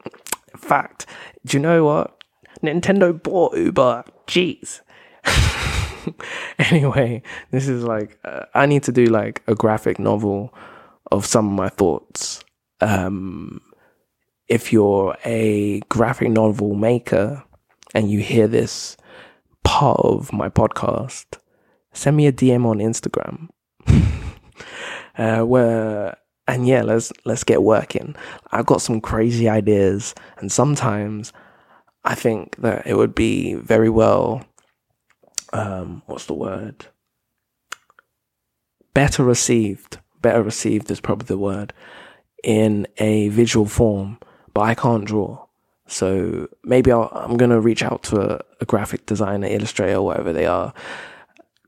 In 0.54 0.60
fact, 0.60 1.06
do 1.46 1.58
you 1.58 1.62
know 1.62 1.84
what? 1.84 2.16
Nintendo 2.64 3.22
bought 3.22 3.58
Uber. 3.58 4.06
Jeez. 4.28 4.82
anyway, 6.60 7.22
this 7.52 7.68
is 7.68 7.84
like 7.84 8.18
uh, 8.24 8.46
I 8.54 8.66
need 8.66 8.84
to 8.84 8.92
do 8.92 9.06
like 9.06 9.44
a 9.48 9.56
graphic 9.56 10.00
novel 10.00 10.54
of 11.12 11.26
some 11.26 11.48
of 11.48 11.54
my 11.54 11.70
thoughts. 11.70 12.44
Um, 12.82 13.62
if 14.48 14.72
you're 14.72 15.18
a 15.26 15.82
graphic 15.90 16.30
novel 16.30 16.74
maker 16.74 17.44
and 17.94 18.10
you 18.10 18.20
hear 18.20 18.48
this 18.48 18.98
part 19.70 20.00
of 20.00 20.34
my 20.34 20.50
podcast, 20.50 21.26
send 21.94 22.18
me 22.18 22.26
a 22.26 22.32
DM 22.32 22.66
on 22.66 22.80
Instagram. 22.80 23.50
uh, 25.18 25.46
where 25.46 26.18
and 26.48 26.68
yeah, 26.68 26.82
let's 26.82 27.14
let's 27.24 27.44
get 27.44 27.62
working. 27.62 28.16
I've 28.52 28.66
got 28.66 28.82
some 28.82 29.00
crazy 29.00 29.48
ideas, 29.48 30.16
and 30.40 30.52
sometimes 30.52 31.32
I 32.04 32.16
think 32.16 32.56
that 32.58 32.88
it 32.88 32.96
would 32.96 33.14
be 33.14 33.54
very 33.54 33.92
well. 33.92 34.44
Um, 35.54 36.02
what's 36.08 36.26
the 36.26 36.34
word? 36.34 36.88
Better 38.96 39.24
received. 39.24 40.00
Better 40.20 40.42
received 40.42 40.90
is 40.90 41.00
probably 41.00 41.28
the 41.28 41.38
word 41.38 41.74
in 42.44 42.88
a 42.98 43.30
visual 43.30 43.68
form, 43.68 44.18
but 44.56 44.62
I 44.62 44.74
can't 44.74 45.06
draw. 45.06 45.46
So 45.90 46.48
maybe 46.64 46.92
i 46.92 47.24
am 47.24 47.36
going 47.36 47.50
to 47.50 47.60
reach 47.60 47.82
out 47.82 48.04
to 48.04 48.22
a, 48.22 48.42
a, 48.62 48.66
graphic 48.66 49.08
designer, 49.08 49.48
illustrator, 49.48 50.02
whatever 50.02 50.32
they 50.32 50.46
are. 50.46 50.72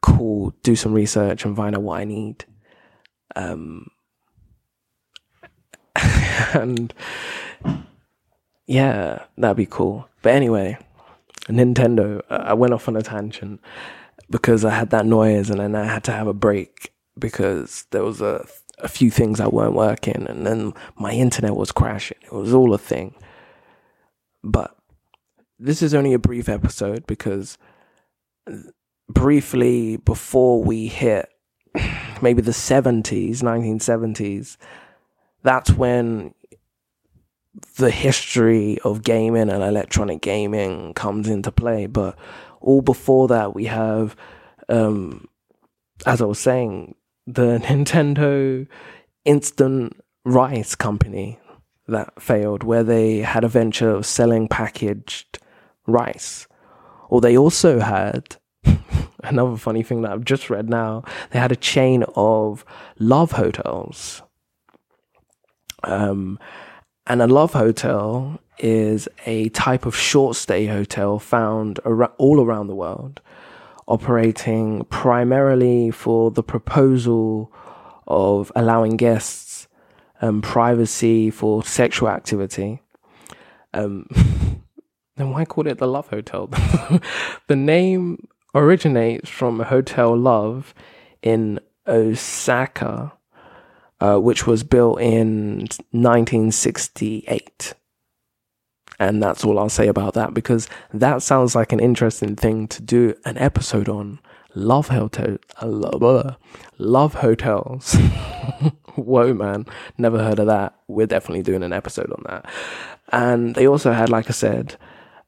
Cool. 0.01 0.53
Do 0.61 0.75
some 0.75 0.93
research 0.93 1.43
and 1.43 1.55
find 1.55 1.75
out 1.75 1.81
what 1.81 1.99
I 1.99 2.03
need. 2.03 2.45
Um, 3.35 3.87
and 6.53 6.93
yeah, 8.67 9.25
that'd 9.37 9.57
be 9.57 9.65
cool. 9.65 10.07
But 10.21 10.33
anyway, 10.33 10.77
Nintendo, 11.47 12.21
I 12.29 12.53
went 12.53 12.73
off 12.73 12.87
on 12.87 12.95
a 12.95 13.01
tangent 13.01 13.59
because 14.29 14.63
I 14.63 14.69
had 14.69 14.91
that 14.91 15.07
noise 15.07 15.49
and 15.49 15.59
then 15.59 15.75
I 15.75 15.85
had 15.85 16.03
to 16.05 16.11
have 16.11 16.27
a 16.27 16.33
break 16.33 16.93
because 17.17 17.85
there 17.89 18.03
was 18.03 18.21
a, 18.21 18.45
a 18.77 18.87
few 18.87 19.09
things 19.09 19.39
that 19.39 19.51
weren't 19.51 19.73
working 19.73 20.27
and 20.29 20.45
then 20.45 20.73
my 20.95 21.11
internet 21.11 21.55
was 21.55 21.71
crashing. 21.71 22.19
It 22.21 22.31
was 22.31 22.53
all 22.53 22.73
a 22.75 22.77
thing. 22.77 23.15
But 24.43 24.75
this 25.59 25.81
is 25.81 25.93
only 25.93 26.13
a 26.13 26.19
brief 26.19 26.49
episode 26.49 27.05
because 27.05 27.57
briefly 29.09 29.97
before 29.97 30.63
we 30.63 30.87
hit 30.87 31.29
maybe 32.21 32.41
the 32.41 32.51
70s, 32.51 33.41
1970s, 33.41 34.57
that's 35.43 35.71
when 35.71 36.33
the 37.77 37.91
history 37.91 38.79
of 38.83 39.03
gaming 39.03 39.49
and 39.49 39.63
electronic 39.63 40.21
gaming 40.21 40.93
comes 40.93 41.27
into 41.27 41.51
play. 41.51 41.85
But 41.85 42.17
all 42.59 42.81
before 42.81 43.27
that, 43.27 43.53
we 43.53 43.65
have, 43.65 44.15
um, 44.69 45.27
as 46.05 46.21
I 46.21 46.25
was 46.25 46.39
saying, 46.39 46.95
the 47.27 47.59
Nintendo 47.63 48.67
Instant 49.25 49.97
Rice 50.23 50.75
Company 50.75 51.39
that 51.91 52.21
failed, 52.21 52.63
where 52.63 52.83
they 52.83 53.19
had 53.19 53.43
a 53.43 53.47
venture 53.47 53.91
of 53.91 54.05
selling 54.05 54.47
packaged 54.47 55.39
rice. 55.87 56.47
Or 57.09 57.21
they 57.21 57.37
also 57.37 57.79
had 57.79 58.37
another 59.23 59.57
funny 59.57 59.83
thing 59.83 60.01
that 60.01 60.11
I've 60.11 60.25
just 60.25 60.49
read 60.49 60.69
now. 60.69 61.03
They 61.31 61.39
had 61.39 61.51
a 61.51 61.57
chain 61.57 62.03
of 62.15 62.65
love 62.99 63.33
hotels. 63.33 64.21
Um, 65.83 66.39
and 67.07 67.21
a 67.21 67.27
love 67.27 67.53
hotel 67.53 68.39
is 68.59 69.09
a 69.25 69.49
type 69.49 69.85
of 69.85 69.95
short 69.95 70.35
stay 70.35 70.67
hotel 70.67 71.19
found 71.19 71.79
ar- 71.83 72.13
all 72.17 72.39
around 72.39 72.67
the 72.67 72.75
world, 72.75 73.21
operating 73.87 74.85
primarily 74.85 75.91
for 75.91 76.31
the 76.31 76.43
proposal 76.43 77.51
of 78.07 78.51
allowing 78.55 78.97
guests 78.97 79.50
um, 80.21 80.41
privacy 80.41 81.29
for 81.29 81.63
sexual 81.63 82.09
activity. 82.09 82.81
Um, 83.73 84.07
then 85.17 85.31
why 85.31 85.45
call 85.45 85.67
it 85.67 85.79
the 85.79 85.87
Love 85.87 86.07
Hotel? 86.07 86.47
the 87.47 87.55
name 87.55 88.27
originates 88.53 89.29
from 89.29 89.59
Hotel 89.59 90.15
Love 90.15 90.73
in 91.21 91.59
Osaka, 91.87 93.13
uh, 93.99 94.17
which 94.17 94.47
was 94.47 94.63
built 94.63 95.01
in 95.01 95.67
1968. 95.91 97.73
And 98.99 99.23
that's 99.23 99.43
all 99.43 99.57
I'll 99.57 99.69
say 99.69 99.87
about 99.87 100.13
that 100.13 100.33
because 100.35 100.69
that 100.93 101.23
sounds 101.23 101.55
like 101.55 101.71
an 101.71 101.79
interesting 101.79 102.35
thing 102.35 102.67
to 102.67 102.81
do 102.83 103.15
an 103.25 103.37
episode 103.37 103.89
on. 103.89 104.19
Love 104.53 104.89
hotel, 104.89 105.37
love, 105.63 106.35
love 106.77 107.13
hotels. 107.15 107.97
Whoa, 108.95 109.33
man, 109.33 109.65
never 109.97 110.17
heard 110.17 110.39
of 110.39 110.47
that. 110.47 110.75
We're 110.87 111.07
definitely 111.07 111.43
doing 111.43 111.63
an 111.63 111.73
episode 111.73 112.11
on 112.11 112.23
that. 112.27 112.45
And 113.11 113.55
they 113.55 113.67
also 113.67 113.91
had, 113.91 114.09
like 114.09 114.27
I 114.27 114.33
said, 114.33 114.75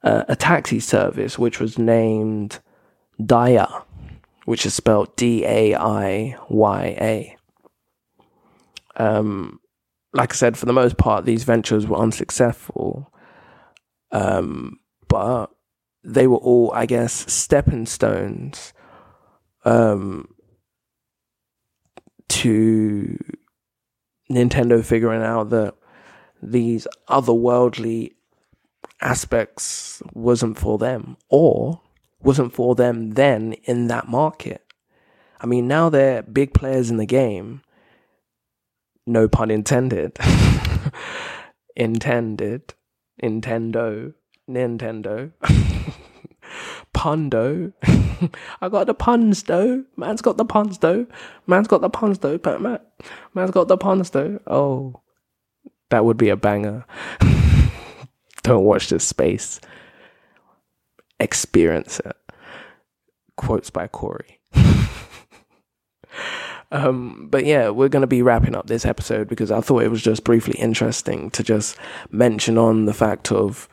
uh, 0.03 0.23
a 0.27 0.35
taxi 0.35 0.79
service 0.79 1.39
which 1.39 1.59
was 1.59 1.77
named 1.77 2.59
Daiya, 3.21 3.83
which 4.45 4.65
is 4.65 4.73
spelled 4.73 5.15
D 5.15 5.45
A 5.45 5.75
I 5.75 6.37
Y 6.49 6.97
A. 6.99 7.37
Um, 8.95 9.59
like 10.13 10.33
I 10.33 10.35
said, 10.35 10.57
for 10.57 10.65
the 10.65 10.73
most 10.73 10.97
part, 10.97 11.25
these 11.25 11.43
ventures 11.43 11.87
were 11.87 11.97
unsuccessful. 11.97 13.11
Um, 14.11 14.79
but 15.07 15.47
they 16.03 16.27
were 16.27 16.37
all, 16.37 16.71
I 16.73 16.85
guess, 16.85 17.31
stepping 17.31 17.85
stones 17.85 18.73
um, 19.65 20.27
to 22.29 23.17
Nintendo 24.33 24.83
figuring 24.83 25.21
out 25.21 25.49
that 25.51 25.75
these 26.41 26.87
otherworldly 27.07 28.13
aspects 29.01 30.01
wasn't 30.13 30.57
for 30.57 30.77
them 30.77 31.17
or 31.29 31.81
wasn't 32.21 32.53
for 32.53 32.75
them 32.75 33.11
then 33.11 33.53
in 33.63 33.87
that 33.87 34.07
market. 34.07 34.61
I 35.39 35.45
mean, 35.45 35.67
now 35.67 35.89
they're 35.89 36.23
big 36.23 36.53
players 36.53 36.89
in 36.89 36.97
the 36.97 37.05
game. 37.05 37.61
No 39.05 39.27
pun 39.27 39.51
intended. 39.51 40.17
intended. 41.75 42.73
Nintendo. 43.21 44.13
Nintendo. 44.49 45.31
Pundo. 46.93 47.73
I 48.61 48.69
got 48.69 48.87
the 48.87 48.93
puns 48.93 49.43
though. 49.43 49.83
Man's 49.97 50.21
got 50.21 50.37
the 50.37 50.45
puns 50.45 50.77
though. 50.79 51.05
Man's 51.47 51.67
got 51.67 51.81
the 51.81 51.89
puns 51.89 52.19
though. 52.19 52.37
But 52.37 52.61
man, 52.61 52.79
man's 53.33 53.51
got 53.51 53.67
the 53.67 53.77
puns 53.77 54.09
though. 54.11 54.39
Oh, 54.47 55.01
that 55.89 56.05
would 56.05 56.17
be 56.17 56.29
a 56.29 56.37
banger. 56.37 56.85
Don't 58.43 58.65
watch 58.65 58.89
this 58.89 59.05
space. 59.05 59.59
Experience 61.19 61.99
it. 61.99 62.15
Quotes 63.37 63.69
by 63.69 63.87
Kory. 63.87 64.39
Um, 66.73 67.27
but 67.29 67.45
yeah, 67.45 67.69
we're 67.69 67.87
going 67.87 68.01
to 68.01 68.07
be 68.07 68.23
wrapping 68.23 68.55
up 68.55 68.65
this 68.65 68.83
episode 68.83 69.29
because 69.29 69.51
I 69.51 69.61
thought 69.61 69.83
it 69.83 69.91
was 69.91 70.01
just 70.01 70.23
briefly 70.23 70.55
interesting 70.57 71.29
to 71.29 71.43
just 71.43 71.77
mention 72.09 72.57
on 72.57 72.85
the 72.85 72.95
fact 72.95 73.31
of 73.31 73.69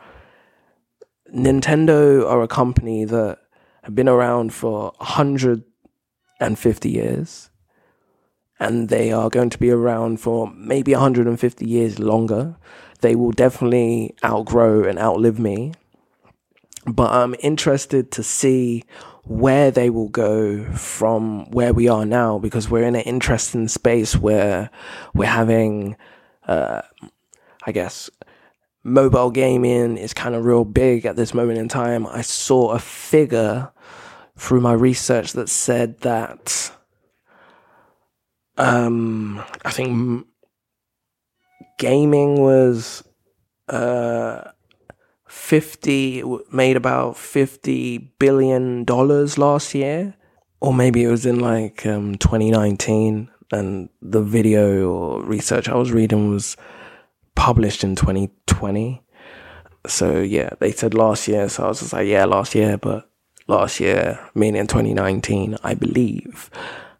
Nintendo 1.35 2.29
are 2.29 2.43
a 2.43 2.49
company 2.49 3.05
that 3.07 3.39
have 3.83 3.95
been 3.95 4.09
around 4.09 4.53
for 4.53 4.93
150 4.99 6.91
years 6.91 7.51
and 8.61 8.91
they 8.91 9.11
are 9.11 9.31
going 9.31 9.51
to 9.51 9.59
be 9.59 9.71
around 9.71 10.21
for 10.21 10.53
maybe 10.55 10.93
150 10.93 11.67
years 11.67 11.99
longer. 11.99 12.57
They 13.01 13.17
will 13.17 13.33
definitely 13.33 14.15
outgrow 14.23 14.85
and 14.85 14.99
outlive 14.99 15.39
me. 15.39 15.73
But 16.87 17.11
I'm 17.11 17.35
interested 17.41 18.13
to 18.13 18.23
see 18.23 18.85
where 19.25 19.71
they 19.71 19.89
will 19.91 20.09
go 20.09 20.65
from 20.73 21.51
where 21.51 21.73
we 21.73 21.89
are 21.89 22.05
now 22.05 22.39
because 22.39 22.69
we're 22.69 22.85
in 22.85 22.97
an 22.97 23.03
interesting 23.03 23.69
space 23.69 24.17
where 24.17 24.71
we're 25.15 25.27
having, 25.27 25.97
uh, 26.47 26.83
I 27.65 27.73
guess, 27.73 28.11
mobile 28.83 29.31
gaming 29.31 29.97
is 29.97 30.15
kind 30.15 30.35
of 30.35 30.45
real 30.45 30.65
big 30.65 31.07
at 31.07 31.17
this 31.17 31.35
moment 31.35 31.59
in 31.59 31.69
time. 31.69 32.07
I 32.07 32.23
saw 32.23 32.71
a 32.71 32.79
figure 32.79 33.71
through 34.37 34.61
my 34.61 34.73
research 34.73 35.33
that 35.35 35.49
said 35.49 36.01
that, 36.01 36.73
um, 38.57 39.43
I 39.65 39.71
think 39.71 40.27
gaming 41.79 42.41
was, 42.41 43.05
uh, 43.69 44.51
50 45.29 46.25
made 46.51 46.77
about 46.77 47.17
50 47.17 47.99
billion 48.19 48.85
dollars 48.85 49.39
last 49.39 49.75
year 49.77 50.15
or 50.61 50.75
maybe 50.75 51.05
it 51.05 51.09
was 51.09 51.25
in 51.25 51.39
like 51.39 51.87
um, 51.87 52.17
2019 52.17 53.31
and 53.53 53.89
the 54.03 54.23
video 54.23 54.91
or 54.91 55.23
research 55.23 55.69
i 55.69 55.77
was 55.77 55.93
reading 55.93 56.31
was 56.31 56.57
published 57.35 57.85
in 57.85 57.97
2020 57.97 59.03
so 59.87 60.21
yeah 60.21 60.51
they 60.61 60.71
said 60.71 60.95
last 60.95 61.27
year 61.27 61.49
so 61.49 61.65
i 61.65 61.69
was 61.69 61.81
just 61.81 61.93
like 61.93 62.07
yeah 62.07 62.25
last 62.25 62.55
year 62.55 62.77
but 62.77 63.11
last 63.47 63.81
year 63.81 64.19
meaning 64.35 64.67
2019 64.67 65.57
i 65.63 65.75
believe 65.75 66.51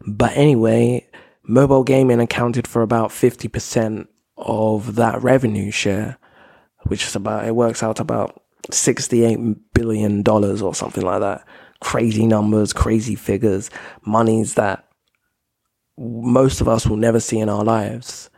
but 0.07 0.35
anyway 0.35 1.05
mobile 1.43 1.83
gaming 1.83 2.19
accounted 2.19 2.67
for 2.67 2.81
about 2.81 3.09
50% 3.09 4.07
of 4.37 4.95
that 4.95 5.21
revenue 5.21 5.71
share 5.71 6.17
which 6.83 7.05
is 7.05 7.15
about, 7.15 7.45
it 7.45 7.55
works 7.55 7.83
out 7.83 7.99
about 7.99 8.41
$68 8.71 9.59
billion 9.73 10.27
or 10.27 10.75
something 10.75 11.03
like 11.03 11.19
that. 11.19 11.45
Crazy 11.79 12.25
numbers, 12.25 12.73
crazy 12.73 13.15
figures, 13.15 13.69
monies 14.05 14.55
that 14.55 14.87
most 15.97 16.61
of 16.61 16.67
us 16.67 16.87
will 16.87 16.97
never 16.97 17.19
see 17.19 17.39
in 17.39 17.49
our 17.49 17.63
lives. 17.63 18.29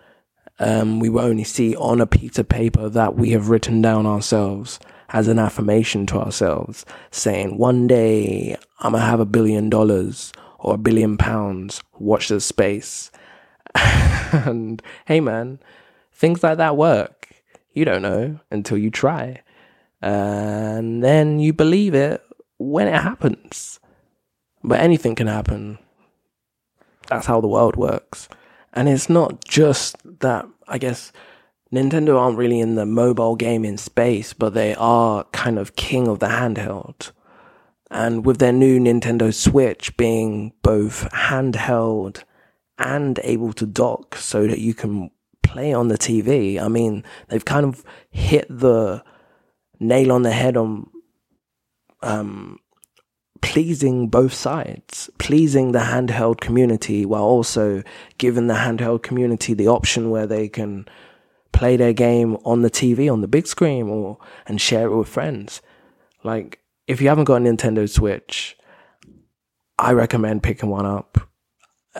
Um, 0.63 1.01
we 1.01 1.09
will 1.09 1.25
only 1.25 1.43
see 1.43 1.75
on 1.75 1.99
a 1.99 2.07
piece 2.07 2.39
of 2.39 2.47
paper 2.47 2.87
that 2.87 3.15
we 3.15 3.31
have 3.31 3.49
written 3.49 3.81
down 3.81 4.05
ourselves 4.05 4.79
as 5.09 5.27
an 5.27 5.37
affirmation 5.37 6.05
to 6.05 6.19
ourselves, 6.19 6.85
saying, 7.11 7.57
One 7.57 7.85
day 7.85 8.55
I'm 8.79 8.93
gonna 8.93 9.03
have 9.03 9.19
a 9.19 9.25
billion 9.25 9.69
dollars 9.69 10.31
or 10.59 10.75
a 10.75 10.77
billion 10.77 11.17
pounds. 11.17 11.83
Watch 11.99 12.29
this 12.29 12.45
space. 12.45 13.11
and 13.75 14.81
hey, 15.05 15.19
man, 15.19 15.59
things 16.13 16.41
like 16.41 16.57
that 16.59 16.77
work. 16.77 17.33
You 17.73 17.83
don't 17.83 18.01
know 18.01 18.39
until 18.49 18.77
you 18.77 18.89
try. 18.89 19.41
And 20.01 21.03
then 21.03 21.39
you 21.39 21.51
believe 21.51 21.93
it 21.93 22.23
when 22.57 22.87
it 22.87 23.01
happens. 23.01 23.81
But 24.63 24.79
anything 24.79 25.15
can 25.15 25.27
happen. 25.27 25.77
That's 27.09 27.25
how 27.25 27.41
the 27.41 27.49
world 27.49 27.75
works. 27.75 28.29
And 28.73 28.89
it's 28.89 29.09
not 29.09 29.43
just 29.45 29.97
that, 30.21 30.47
I 30.67 30.77
guess, 30.77 31.11
Nintendo 31.71 32.17
aren't 32.19 32.37
really 32.37 32.59
in 32.59 32.75
the 32.75 32.85
mobile 32.85 33.35
gaming 33.35 33.77
space, 33.77 34.33
but 34.33 34.53
they 34.53 34.75
are 34.75 35.23
kind 35.25 35.57
of 35.57 35.75
king 35.75 36.07
of 36.07 36.19
the 36.19 36.27
handheld. 36.27 37.11
And 37.89 38.25
with 38.25 38.39
their 38.39 38.51
new 38.51 38.79
Nintendo 38.79 39.33
Switch 39.33 39.95
being 39.97 40.53
both 40.61 41.09
handheld 41.11 42.23
and 42.77 43.19
able 43.23 43.53
to 43.53 43.65
dock 43.65 44.15
so 44.15 44.47
that 44.47 44.59
you 44.59 44.73
can 44.73 45.11
play 45.41 45.73
on 45.73 45.87
the 45.87 45.97
TV. 45.97 46.59
I 46.59 46.67
mean, 46.67 47.03
they've 47.27 47.45
kind 47.45 47.65
of 47.65 47.83
hit 48.09 48.47
the 48.49 49.03
nail 49.79 50.11
on 50.11 50.23
the 50.23 50.31
head 50.31 50.57
on 50.57 50.89
um, 52.01 52.59
pleasing 53.43 54.07
both 54.07 54.33
sides, 54.33 55.09
pleasing 55.19 55.73
the 55.73 55.79
handheld 55.79 56.39
community 56.39 57.05
while 57.05 57.23
also 57.23 57.83
giving 58.17 58.47
the 58.47 58.53
handheld 58.53 59.03
community 59.03 59.53
the 59.53 59.67
option 59.67 60.09
where 60.09 60.25
they 60.25 60.47
can 60.47 60.87
play 61.51 61.75
their 61.75 61.93
game 61.93 62.37
on 62.45 62.61
the 62.61 62.71
TV 62.71 63.11
on 63.11 63.19
the 63.19 63.27
big 63.27 63.45
screen 63.45 63.89
or 63.89 64.17
and 64.47 64.61
share 64.61 64.87
it 64.87 64.95
with 64.95 65.09
friends. 65.09 65.61
Like 66.23 66.61
if 66.87 67.01
you 67.01 67.09
haven't 67.09 67.25
got 67.25 67.41
a 67.41 67.45
Nintendo 67.45 67.87
Switch, 67.87 68.57
I 69.77 69.91
recommend 69.91 70.41
picking 70.41 70.69
one 70.69 70.85
up. 70.85 71.29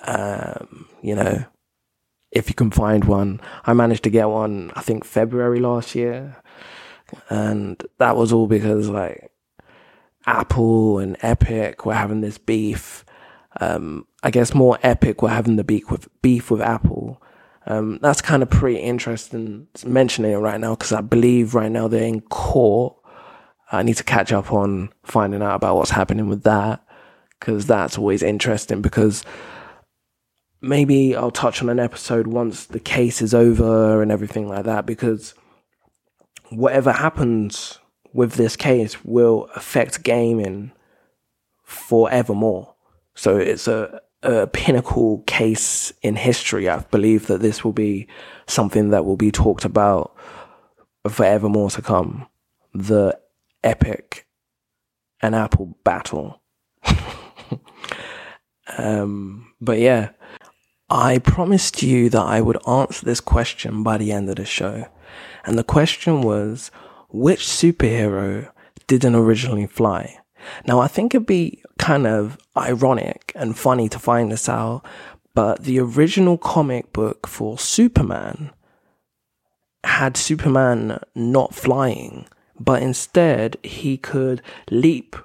Um, 0.07 0.87
you 1.01 1.13
know, 1.13 1.43
if 2.31 2.47
you 2.47 2.55
can 2.55 2.71
find 2.71 3.03
one. 3.03 3.41
I 3.65 3.73
managed 3.73 4.03
to 4.03 4.09
get 4.09 4.29
one, 4.29 4.71
I 4.75 4.81
think 4.81 5.03
February 5.03 5.59
last 5.59 5.93
year. 5.93 6.41
And 7.29 7.83
that 7.99 8.15
was 8.15 8.31
all 8.31 8.47
because 8.47 8.87
like 8.87 9.29
Apple 10.25 10.99
and 10.99 11.17
Epic 11.21 11.85
were 11.85 11.93
having 11.93 12.21
this 12.21 12.37
beef. 12.37 13.05
Um, 13.59 14.07
I 14.23 14.31
guess 14.31 14.53
more 14.53 14.77
Epic 14.81 15.21
were 15.21 15.29
having 15.29 15.55
the 15.57 15.63
beef 15.63 15.89
with 15.91 16.07
beef 16.21 16.49
with 16.49 16.61
Apple. 16.61 17.21
Um, 17.65 17.99
that's 18.01 18.21
kind 18.21 18.43
of 18.43 18.49
pretty 18.49 18.79
interesting 18.79 19.67
mentioning 19.85 20.31
it 20.31 20.37
right 20.37 20.59
now 20.59 20.75
because 20.75 20.91
I 20.91 21.01
believe 21.01 21.55
right 21.55 21.71
now 21.71 21.87
they're 21.87 22.03
in 22.03 22.21
court. 22.21 22.95
I 23.71 23.83
need 23.83 23.97
to 23.97 24.03
catch 24.03 24.31
up 24.31 24.51
on 24.51 24.89
finding 25.03 25.41
out 25.41 25.55
about 25.55 25.77
what's 25.77 25.91
happening 25.91 26.27
with 26.27 26.43
that 26.43 26.85
because 27.39 27.65
that's 27.65 27.97
always 27.97 28.21
interesting 28.21 28.81
because 28.81 29.23
maybe 30.61 31.15
I'll 31.15 31.31
touch 31.31 31.61
on 31.61 31.69
an 31.69 31.79
episode 31.79 32.27
once 32.27 32.65
the 32.65 32.79
case 32.79 33.21
is 33.21 33.33
over 33.33 34.01
and 34.01 34.11
everything 34.11 34.47
like 34.47 34.65
that 34.65 34.85
because 34.85 35.33
whatever 36.49 36.91
happens 36.91 37.79
with 38.13 38.33
this 38.33 38.55
case 38.55 39.03
will 39.03 39.49
affect 39.55 40.03
gaming 40.03 40.71
forevermore. 41.63 42.75
So 43.15 43.37
it's 43.37 43.67
a, 43.67 44.01
a 44.21 44.47
pinnacle 44.47 45.23
case 45.25 45.91
in 46.01 46.15
history. 46.15 46.69
I 46.69 46.79
believe 46.79 47.27
that 47.27 47.41
this 47.41 47.63
will 47.63 47.73
be 47.73 48.07
something 48.45 48.89
that 48.91 49.05
will 49.05 49.17
be 49.17 49.31
talked 49.31 49.65
about 49.65 50.15
forevermore 51.07 51.71
to 51.71 51.81
come. 51.81 52.27
The 52.73 53.19
epic 53.63 54.27
and 55.21 55.35
Apple 55.35 55.77
battle. 55.83 56.41
um, 58.77 59.53
but 59.61 59.79
yeah, 59.79 60.09
I 60.89 61.19
promised 61.19 61.81
you 61.81 62.09
that 62.09 62.21
I 62.21 62.41
would 62.41 62.67
answer 62.67 63.05
this 63.05 63.21
question 63.21 63.83
by 63.83 63.97
the 63.97 64.11
end 64.11 64.29
of 64.29 64.35
the 64.35 64.45
show. 64.45 64.87
And 65.45 65.57
the 65.57 65.63
question 65.63 66.21
was, 66.21 66.71
which 67.13 67.45
superhero 67.45 68.51
didn't 68.87 69.15
originally 69.15 69.67
fly? 69.67 70.17
Now, 70.67 70.79
I 70.79 70.87
think 70.87 71.15
it'd 71.15 71.25
be 71.27 71.63
kind 71.77 72.05
of 72.05 72.37
ironic 72.57 73.31
and 73.35 73.57
funny 73.57 73.87
to 73.89 73.99
find 73.99 74.31
this 74.31 74.49
out, 74.49 74.83
but 75.33 75.63
the 75.63 75.79
original 75.79 76.37
comic 76.37 76.91
book 76.91 77.27
for 77.27 77.57
Superman 77.57 78.51
had 79.83 80.17
Superman 80.17 80.99
not 81.15 81.53
flying, 81.53 82.27
but 82.59 82.81
instead 82.81 83.57
he 83.63 83.97
could 83.97 84.41
leap 84.69 85.15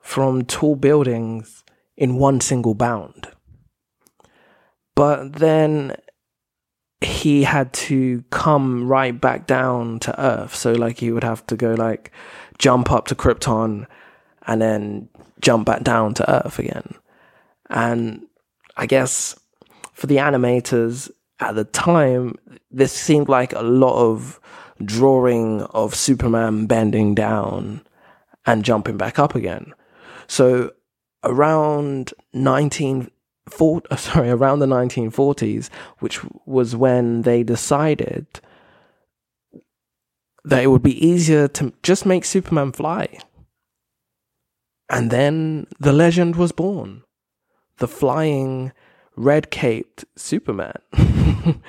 from 0.00 0.44
tall 0.44 0.76
buildings 0.76 1.64
in 1.96 2.16
one 2.16 2.40
single 2.40 2.74
bound. 2.74 3.28
But 4.94 5.34
then 5.34 5.96
he 7.00 7.44
had 7.44 7.72
to 7.72 8.24
come 8.30 8.88
right 8.88 9.18
back 9.18 9.46
down 9.46 9.98
to 10.00 10.20
Earth. 10.20 10.54
So 10.54 10.72
like 10.72 10.98
he 10.98 11.12
would 11.12 11.24
have 11.24 11.46
to 11.46 11.56
go 11.56 11.74
like 11.74 12.10
jump 12.58 12.90
up 12.90 13.06
to 13.08 13.14
Krypton 13.14 13.86
and 14.46 14.60
then 14.60 15.08
jump 15.40 15.66
back 15.66 15.82
down 15.82 16.14
to 16.14 16.30
Earth 16.30 16.58
again. 16.58 16.94
And 17.70 18.26
I 18.76 18.86
guess 18.86 19.38
for 19.92 20.06
the 20.06 20.16
animators 20.16 21.10
at 21.40 21.54
the 21.54 21.64
time, 21.64 22.34
this 22.70 22.92
seemed 22.92 23.28
like 23.28 23.52
a 23.52 23.62
lot 23.62 23.96
of 23.96 24.40
drawing 24.84 25.62
of 25.62 25.94
Superman 25.94 26.66
bending 26.66 27.14
down 27.14 27.82
and 28.46 28.64
jumping 28.64 28.96
back 28.96 29.18
up 29.18 29.34
again. 29.34 29.72
So 30.26 30.72
around 31.22 32.12
19 32.32 33.10
for, 33.48 33.82
sorry, 33.96 34.30
around 34.30 34.58
the 34.58 34.66
1940s, 34.66 35.68
which 35.98 36.20
was 36.46 36.76
when 36.76 37.22
they 37.22 37.42
decided 37.42 38.26
that 40.44 40.62
it 40.62 40.68
would 40.68 40.82
be 40.82 41.06
easier 41.06 41.48
to 41.48 41.72
just 41.82 42.06
make 42.06 42.24
Superman 42.24 42.72
fly. 42.72 43.08
And 44.88 45.10
then 45.10 45.66
the 45.78 45.92
legend 45.92 46.36
was 46.36 46.52
born 46.52 47.02
the 47.78 47.88
flying, 47.88 48.72
red 49.16 49.50
caped 49.50 50.04
Superman. 50.16 50.80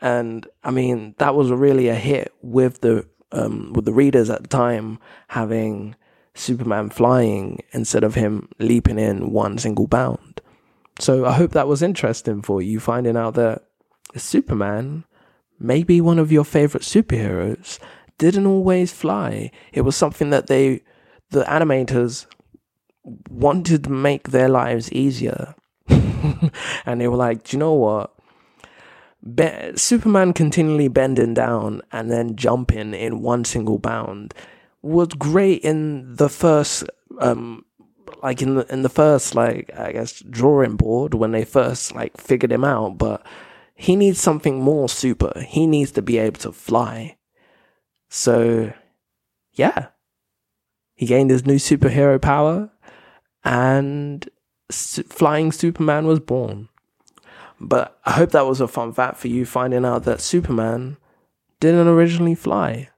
and 0.00 0.46
I 0.64 0.70
mean, 0.70 1.14
that 1.18 1.34
was 1.34 1.50
really 1.50 1.88
a 1.88 1.94
hit 1.94 2.32
with 2.42 2.80
the 2.80 3.06
um, 3.32 3.72
with 3.72 3.84
the 3.84 3.92
readers 3.92 4.28
at 4.28 4.42
the 4.42 4.48
time 4.48 4.98
having 5.28 5.94
Superman 6.34 6.90
flying 6.90 7.60
instead 7.72 8.02
of 8.02 8.16
him 8.16 8.48
leaping 8.58 8.98
in 8.98 9.30
one 9.30 9.58
single 9.58 9.86
bound. 9.86 10.40
So 11.00 11.24
I 11.24 11.32
hope 11.32 11.52
that 11.52 11.66
was 11.66 11.82
interesting 11.82 12.42
for 12.42 12.60
you, 12.60 12.78
finding 12.78 13.16
out 13.16 13.34
that 13.34 13.64
Superman, 14.16 15.04
maybe 15.58 16.00
one 16.00 16.18
of 16.18 16.30
your 16.30 16.44
favorite 16.44 16.82
superheroes, 16.82 17.78
didn't 18.18 18.46
always 18.46 18.92
fly. 18.92 19.50
It 19.72 19.80
was 19.80 19.96
something 19.96 20.28
that 20.30 20.48
they, 20.48 20.82
the 21.30 21.44
animators, 21.44 22.26
wanted 23.30 23.84
to 23.84 23.90
make 23.90 24.28
their 24.28 24.50
lives 24.50 24.92
easier. 24.92 25.54
and 25.88 27.00
they 27.00 27.08
were 27.08 27.16
like, 27.16 27.44
do 27.44 27.56
you 27.56 27.58
know 27.58 27.72
what? 27.72 28.14
Be- 29.34 29.72
Superman 29.76 30.34
continually 30.34 30.88
bending 30.88 31.32
down 31.32 31.80
and 31.92 32.10
then 32.10 32.36
jumping 32.36 32.92
in 32.92 33.22
one 33.22 33.44
single 33.46 33.78
bound 33.78 34.34
was 34.82 35.08
great 35.08 35.62
in 35.62 36.14
the 36.16 36.28
first 36.28 36.84
um, 37.20 37.64
like 38.22 38.42
in 38.42 38.56
the 38.56 38.72
in 38.72 38.82
the 38.82 38.88
first 38.88 39.34
like 39.34 39.70
I 39.76 39.92
guess 39.92 40.20
drawing 40.20 40.76
board 40.76 41.14
when 41.14 41.32
they 41.32 41.44
first 41.44 41.94
like 41.94 42.16
figured 42.16 42.52
him 42.52 42.64
out, 42.64 42.98
but 42.98 43.24
he 43.80 43.96
needs 43.96 44.20
something 44.20 44.60
more 44.60 44.90
super. 44.90 45.40
He 45.40 45.66
needs 45.66 45.92
to 45.92 46.02
be 46.02 46.18
able 46.18 46.38
to 46.40 46.52
fly. 46.52 47.16
So, 48.10 48.74
yeah, 49.54 49.86
he 50.94 51.06
gained 51.06 51.30
his 51.30 51.46
new 51.46 51.56
superhero 51.56 52.20
power, 52.20 52.70
and 53.42 54.28
su- 54.70 55.04
flying 55.04 55.50
Superman 55.50 56.06
was 56.06 56.20
born. 56.20 56.68
But 57.58 57.98
I 58.04 58.12
hope 58.12 58.32
that 58.32 58.46
was 58.46 58.60
a 58.60 58.68
fun 58.68 58.92
fact 58.92 59.16
for 59.16 59.28
you, 59.28 59.46
finding 59.46 59.86
out 59.86 60.04
that 60.04 60.20
Superman 60.20 60.98
didn't 61.58 61.88
originally 61.88 62.34
fly. 62.34 62.90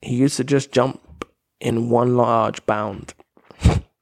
He 0.00 0.14
used 0.14 0.36
to 0.36 0.44
just 0.44 0.70
jump 0.70 1.24
in 1.60 1.90
one 1.90 2.16
large 2.16 2.64
bound. 2.66 3.14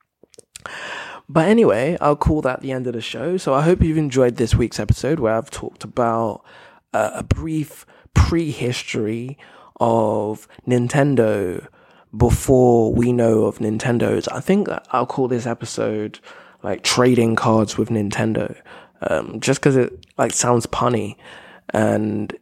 But 1.28 1.48
anyway, 1.48 1.96
I'll 2.00 2.16
call 2.16 2.42
that 2.42 2.60
the 2.60 2.72
end 2.72 2.86
of 2.86 2.92
the 2.92 3.00
show. 3.00 3.36
So 3.36 3.54
I 3.54 3.62
hope 3.62 3.82
you've 3.82 3.96
enjoyed 3.96 4.36
this 4.36 4.54
week's 4.54 4.80
episode 4.80 5.20
where 5.20 5.34
I've 5.34 5.50
talked 5.50 5.84
about 5.84 6.44
uh, 6.92 7.10
a 7.14 7.22
brief 7.22 7.86
prehistory 8.14 9.38
of 9.80 10.46
Nintendo 10.66 11.66
before 12.16 12.92
we 12.92 13.12
know 13.12 13.44
of 13.44 13.58
Nintendo's. 13.58 14.28
I 14.28 14.40
think 14.40 14.68
I'll 14.90 15.06
call 15.06 15.28
this 15.28 15.46
episode 15.46 16.20
like 16.62 16.82
trading 16.82 17.34
cards 17.36 17.78
with 17.78 17.88
Nintendo, 17.88 18.54
um, 19.00 19.40
just 19.40 19.60
because 19.60 19.76
it 19.76 20.06
like 20.18 20.32
sounds 20.32 20.66
punny, 20.66 21.16
and 21.70 22.36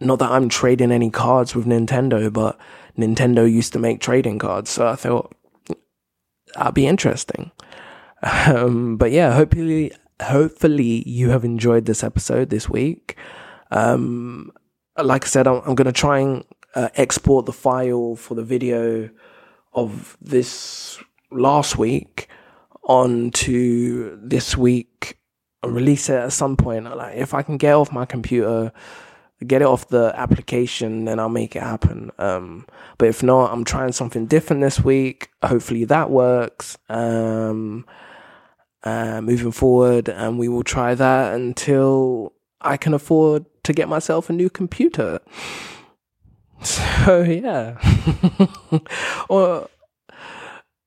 not 0.00 0.18
that 0.18 0.30
I'm 0.30 0.48
trading 0.48 0.90
any 0.90 1.10
cards 1.10 1.54
with 1.54 1.64
Nintendo, 1.64 2.32
but 2.32 2.58
Nintendo 2.98 3.50
used 3.50 3.72
to 3.72 3.78
make 3.78 4.00
trading 4.00 4.38
cards, 4.38 4.70
so 4.70 4.86
I 4.86 4.96
thought 4.96 5.34
that'd 6.54 6.74
be 6.74 6.86
interesting. 6.86 7.50
Um, 8.22 8.96
but 8.96 9.10
yeah, 9.10 9.34
hopefully, 9.34 9.92
hopefully 10.22 11.08
you 11.08 11.30
have 11.30 11.44
enjoyed 11.44 11.86
this 11.86 12.04
episode 12.04 12.50
this 12.50 12.68
week. 12.68 13.16
Um, 13.70 14.52
like 14.96 15.24
I 15.24 15.28
said, 15.28 15.46
I'm, 15.46 15.62
I'm 15.66 15.74
going 15.74 15.86
to 15.86 15.92
try 15.92 16.20
and 16.20 16.44
uh, 16.74 16.88
export 16.94 17.46
the 17.46 17.52
file 17.52 18.16
for 18.16 18.34
the 18.34 18.44
video 18.44 19.10
of 19.74 20.16
this 20.20 20.98
last 21.30 21.78
week 21.78 22.28
onto 22.84 24.18
this 24.20 24.56
week 24.56 25.18
and 25.62 25.74
release 25.74 26.08
it 26.08 26.16
at 26.16 26.32
some 26.32 26.56
point. 26.56 26.84
Like 26.96 27.16
if 27.16 27.34
I 27.34 27.42
can 27.42 27.56
get 27.56 27.74
off 27.74 27.92
my 27.92 28.04
computer, 28.04 28.72
get 29.44 29.62
it 29.62 29.66
off 29.66 29.88
the 29.88 30.12
application, 30.16 31.04
then 31.04 31.18
I'll 31.18 31.28
make 31.28 31.56
it 31.56 31.62
happen. 31.62 32.10
Um, 32.18 32.66
but 32.98 33.08
if 33.08 33.22
not, 33.22 33.52
I'm 33.52 33.64
trying 33.64 33.92
something 33.92 34.26
different 34.26 34.62
this 34.62 34.80
week. 34.80 35.30
Hopefully 35.42 35.84
that 35.86 36.10
works. 36.10 36.76
Um, 36.88 37.86
uh, 38.84 39.20
moving 39.20 39.52
forward, 39.52 40.08
and 40.08 40.38
we 40.38 40.48
will 40.48 40.64
try 40.64 40.94
that 40.94 41.34
until 41.34 42.32
I 42.60 42.76
can 42.76 42.94
afford 42.94 43.46
to 43.64 43.72
get 43.72 43.88
myself 43.88 44.30
a 44.30 44.32
new 44.32 44.50
computer. 44.50 45.20
So 46.64 47.22
yeah, 47.22 47.76
or 49.28 49.68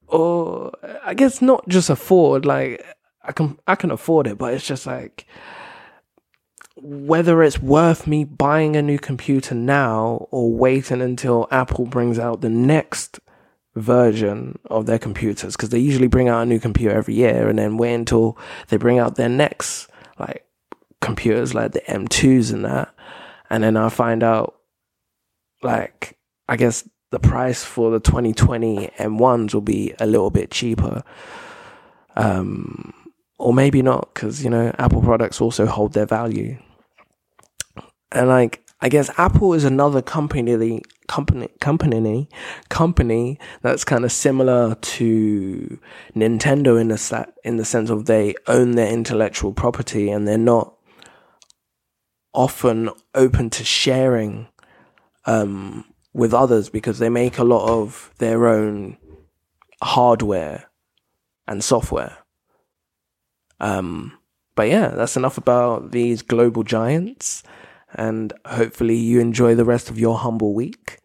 or 0.08 0.72
I 1.04 1.14
guess 1.14 1.42
not 1.42 1.68
just 1.68 1.90
afford. 1.90 2.46
Like 2.46 2.82
I 3.24 3.34
can 3.34 3.60
I 3.68 3.76
can 3.76 3.92
afford 3.92 4.28
it, 4.28 4.38
but 4.38 4.54
it's 4.54 4.66
just 4.66 4.88
like 4.88 5.26
whether 6.78 7.42
it's 7.42 7.60
worth 7.60 8.06
me 8.06 8.24
buying 8.24 8.76
a 8.76 8.82
new 8.82 9.00
computer 9.00 9.56
now 9.56 10.28
or 10.32 10.52
waiting 10.52 11.02
until 11.02 11.48
Apple 11.52 11.86
brings 11.86 12.20
out 12.20 12.42
the 12.42 12.50
next 12.50 13.20
version 13.76 14.58
of 14.66 14.86
their 14.86 15.00
computers 15.00 15.56
because 15.56 15.70
they 15.70 15.80
usually 15.80 16.08
bring 16.08 16.30
out 16.30 16.44
a 16.44 16.46
new 16.46 16.60
computer 16.60 16.96
every 16.96 17.14
year 17.14 17.48
and 17.48 17.60
then 17.60 17.78
wait 17.78 17.94
until 17.94 18.38
they 18.68 18.78
bring 18.78 19.00
out 19.00 19.16
their 19.16 19.30
next 19.30 19.88
like 20.18 20.46
computers 21.06 21.54
like 21.54 21.72
the 21.72 21.82
M2s 21.82 22.52
and 22.52 22.66
that. 22.66 22.94
And 23.50 23.64
then 23.64 23.78
I 23.78 23.90
find 23.90 24.24
out, 24.24 24.56
like, 25.62 26.18
I 26.50 26.58
guess 26.58 26.88
the 27.12 27.20
price 27.20 27.64
for 27.64 27.92
the 27.92 28.00
2020 28.00 28.88
M1s 28.98 29.54
will 29.54 29.62
be 29.62 29.94
a 30.00 30.08
little 30.08 30.32
bit 30.32 30.50
cheaper. 30.50 31.04
Um, 32.16 32.92
or 33.38 33.54
maybe 33.54 33.82
not, 33.82 34.14
because, 34.14 34.44
you 34.44 34.50
know, 34.50 34.74
Apple 34.80 35.02
products 35.02 35.40
also 35.40 35.66
hold 35.68 35.94
their 35.94 36.08
value. 36.08 36.58
And 38.12 38.28
like, 38.28 38.66
I 38.82 38.90
guess 38.90 39.10
Apple 39.18 39.54
is 39.54 39.64
another 39.64 40.02
company, 40.02 40.82
company, 41.08 41.50
company, 41.60 42.30
company 42.70 43.40
that's 43.62 43.84
kind 43.84 44.06
of 44.06 44.12
similar 44.12 44.76
to 44.76 45.80
Nintendo 46.16 46.80
in 46.80 46.90
the 46.90 47.34
in 47.44 47.58
the 47.58 47.66
sense 47.66 47.90
of 47.90 48.06
they 48.06 48.36
own 48.48 48.72
their 48.72 48.92
intellectual 48.92 49.54
property 49.54 50.10
and 50.10 50.28
they're 50.28 50.38
not 50.38 50.76
often 52.34 52.90
open 53.16 53.50
to 53.50 53.64
sharing 53.64 54.48
um, 55.26 55.86
with 56.14 56.34
others 56.34 56.70
because 56.70 57.00
they 57.00 57.10
make 57.10 57.38
a 57.38 57.44
lot 57.44 57.68
of 57.68 58.14
their 58.18 58.48
own 58.48 58.98
hardware 59.82 60.66
and 61.48 61.64
software. 61.64 62.18
Um, 63.60 64.18
but 64.56 64.70
yeah, 64.70 64.90
that's 64.90 65.18
enough 65.18 65.38
about 65.38 65.92
these 65.92 66.22
global 66.22 66.64
giants. 66.64 67.44
And 67.96 68.34
hopefully, 68.46 68.96
you 68.96 69.20
enjoy 69.20 69.56
the 69.56 69.66
rest 69.66 69.90
of 69.90 69.98
your 70.00 70.18
humble 70.18 70.54
week. 70.54 71.00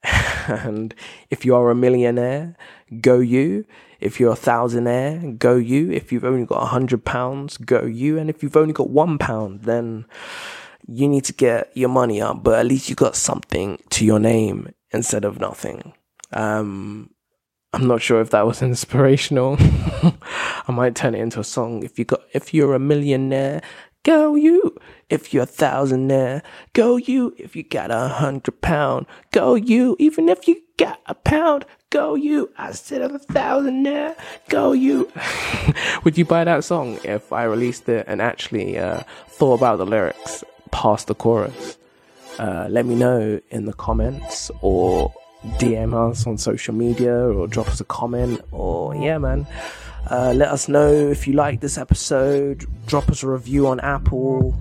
and 0.04 0.94
if 1.30 1.44
you 1.44 1.54
are 1.54 1.70
a 1.70 1.74
millionaire, 1.74 2.56
go 3.00 3.18
you. 3.18 3.64
If 4.00 4.20
you're 4.20 4.32
a 4.32 4.36
thousandaire, 4.36 5.36
go 5.38 5.56
you. 5.56 5.90
If 5.90 6.12
you've 6.12 6.24
only 6.24 6.46
got 6.46 6.62
a 6.62 6.66
hundred 6.66 7.04
pounds, 7.04 7.56
go 7.56 7.84
you. 7.84 8.16
And 8.18 8.30
if 8.30 8.42
you've 8.42 8.56
only 8.56 8.72
got 8.72 8.90
one 8.90 9.18
pound, 9.18 9.62
then 9.62 10.06
you 10.88 11.06
need 11.06 11.24
to 11.24 11.32
get 11.32 11.70
your 11.74 11.90
money 11.90 12.20
up, 12.20 12.42
but 12.42 12.58
at 12.58 12.66
least 12.66 12.88
you 12.88 12.94
got 12.94 13.14
something 13.14 13.78
to 13.90 14.06
your 14.06 14.18
name 14.18 14.72
instead 14.90 15.24
of 15.24 15.38
nothing. 15.38 15.92
Um, 16.32 17.10
I'm 17.74 17.86
not 17.86 18.00
sure 18.00 18.20
if 18.22 18.30
that 18.30 18.46
was 18.46 18.62
inspirational. 18.62 19.56
I 19.60 20.72
might 20.72 20.94
turn 20.94 21.14
it 21.14 21.20
into 21.20 21.40
a 21.40 21.44
song. 21.44 21.82
If 21.82 21.98
you 21.98 22.06
got, 22.06 22.22
if 22.32 22.54
you're 22.54 22.74
a 22.74 22.78
millionaire, 22.78 23.60
go 24.02 24.34
you. 24.34 24.76
If 25.08 25.32
you're 25.32 25.44
a 25.44 25.46
thousandaire, 25.46 26.42
go 26.72 26.96
you. 26.96 27.34
If 27.38 27.56
you 27.56 27.62
got 27.62 27.90
a 27.90 28.08
hundred 28.08 28.60
pound, 28.60 29.06
go 29.32 29.54
you. 29.54 29.96
Even 29.98 30.28
if 30.28 30.46
you 30.46 30.62
got 30.76 31.00
a 31.06 31.14
pound, 31.14 31.64
go 31.90 32.14
you. 32.14 32.50
I 32.56 32.72
said 32.72 33.02
a 33.02 33.18
thousandaire, 33.18 34.16
go 34.48 34.72
you. 34.72 35.10
Would 36.04 36.18
you 36.18 36.24
buy 36.24 36.44
that 36.44 36.64
song 36.64 36.98
if 37.04 37.32
I 37.32 37.44
released 37.44 37.88
it 37.88 38.06
and 38.08 38.20
actually 38.20 38.78
uh, 38.78 39.02
thought 39.28 39.54
about 39.54 39.78
the 39.78 39.86
lyrics? 39.86 40.44
past 40.70 41.06
the 41.08 41.14
chorus. 41.14 41.78
Uh, 42.38 42.66
let 42.70 42.86
me 42.86 42.94
know 42.94 43.40
in 43.50 43.64
the 43.64 43.72
comments 43.72 44.50
or 44.60 45.12
DM 45.58 45.92
us 45.94 46.26
on 46.26 46.38
social 46.38 46.74
media 46.74 47.14
or 47.14 47.46
drop 47.46 47.68
us 47.68 47.80
a 47.80 47.84
comment 47.84 48.40
or 48.52 48.94
yeah, 48.94 49.18
man. 49.18 49.46
Uh, 50.10 50.32
let 50.34 50.48
us 50.48 50.68
know 50.68 50.90
if 50.90 51.26
you 51.26 51.34
like 51.34 51.60
this 51.60 51.76
episode. 51.76 52.64
Drop 52.86 53.08
us 53.10 53.22
a 53.22 53.28
review 53.28 53.66
on 53.66 53.80
Apple. 53.80 54.56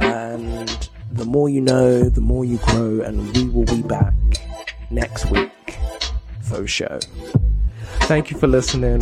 And 0.00 0.88
the 1.12 1.24
more 1.24 1.48
you 1.48 1.60
know, 1.60 2.08
the 2.08 2.20
more 2.20 2.44
you 2.44 2.58
grow. 2.58 3.00
And 3.00 3.34
we 3.34 3.48
will 3.48 3.64
be 3.64 3.82
back 3.82 4.14
next 4.90 5.30
week 5.30 5.78
for 6.42 6.66
show. 6.66 6.98
Thank 8.00 8.30
you 8.30 8.38
for 8.38 8.46
listening. 8.46 9.00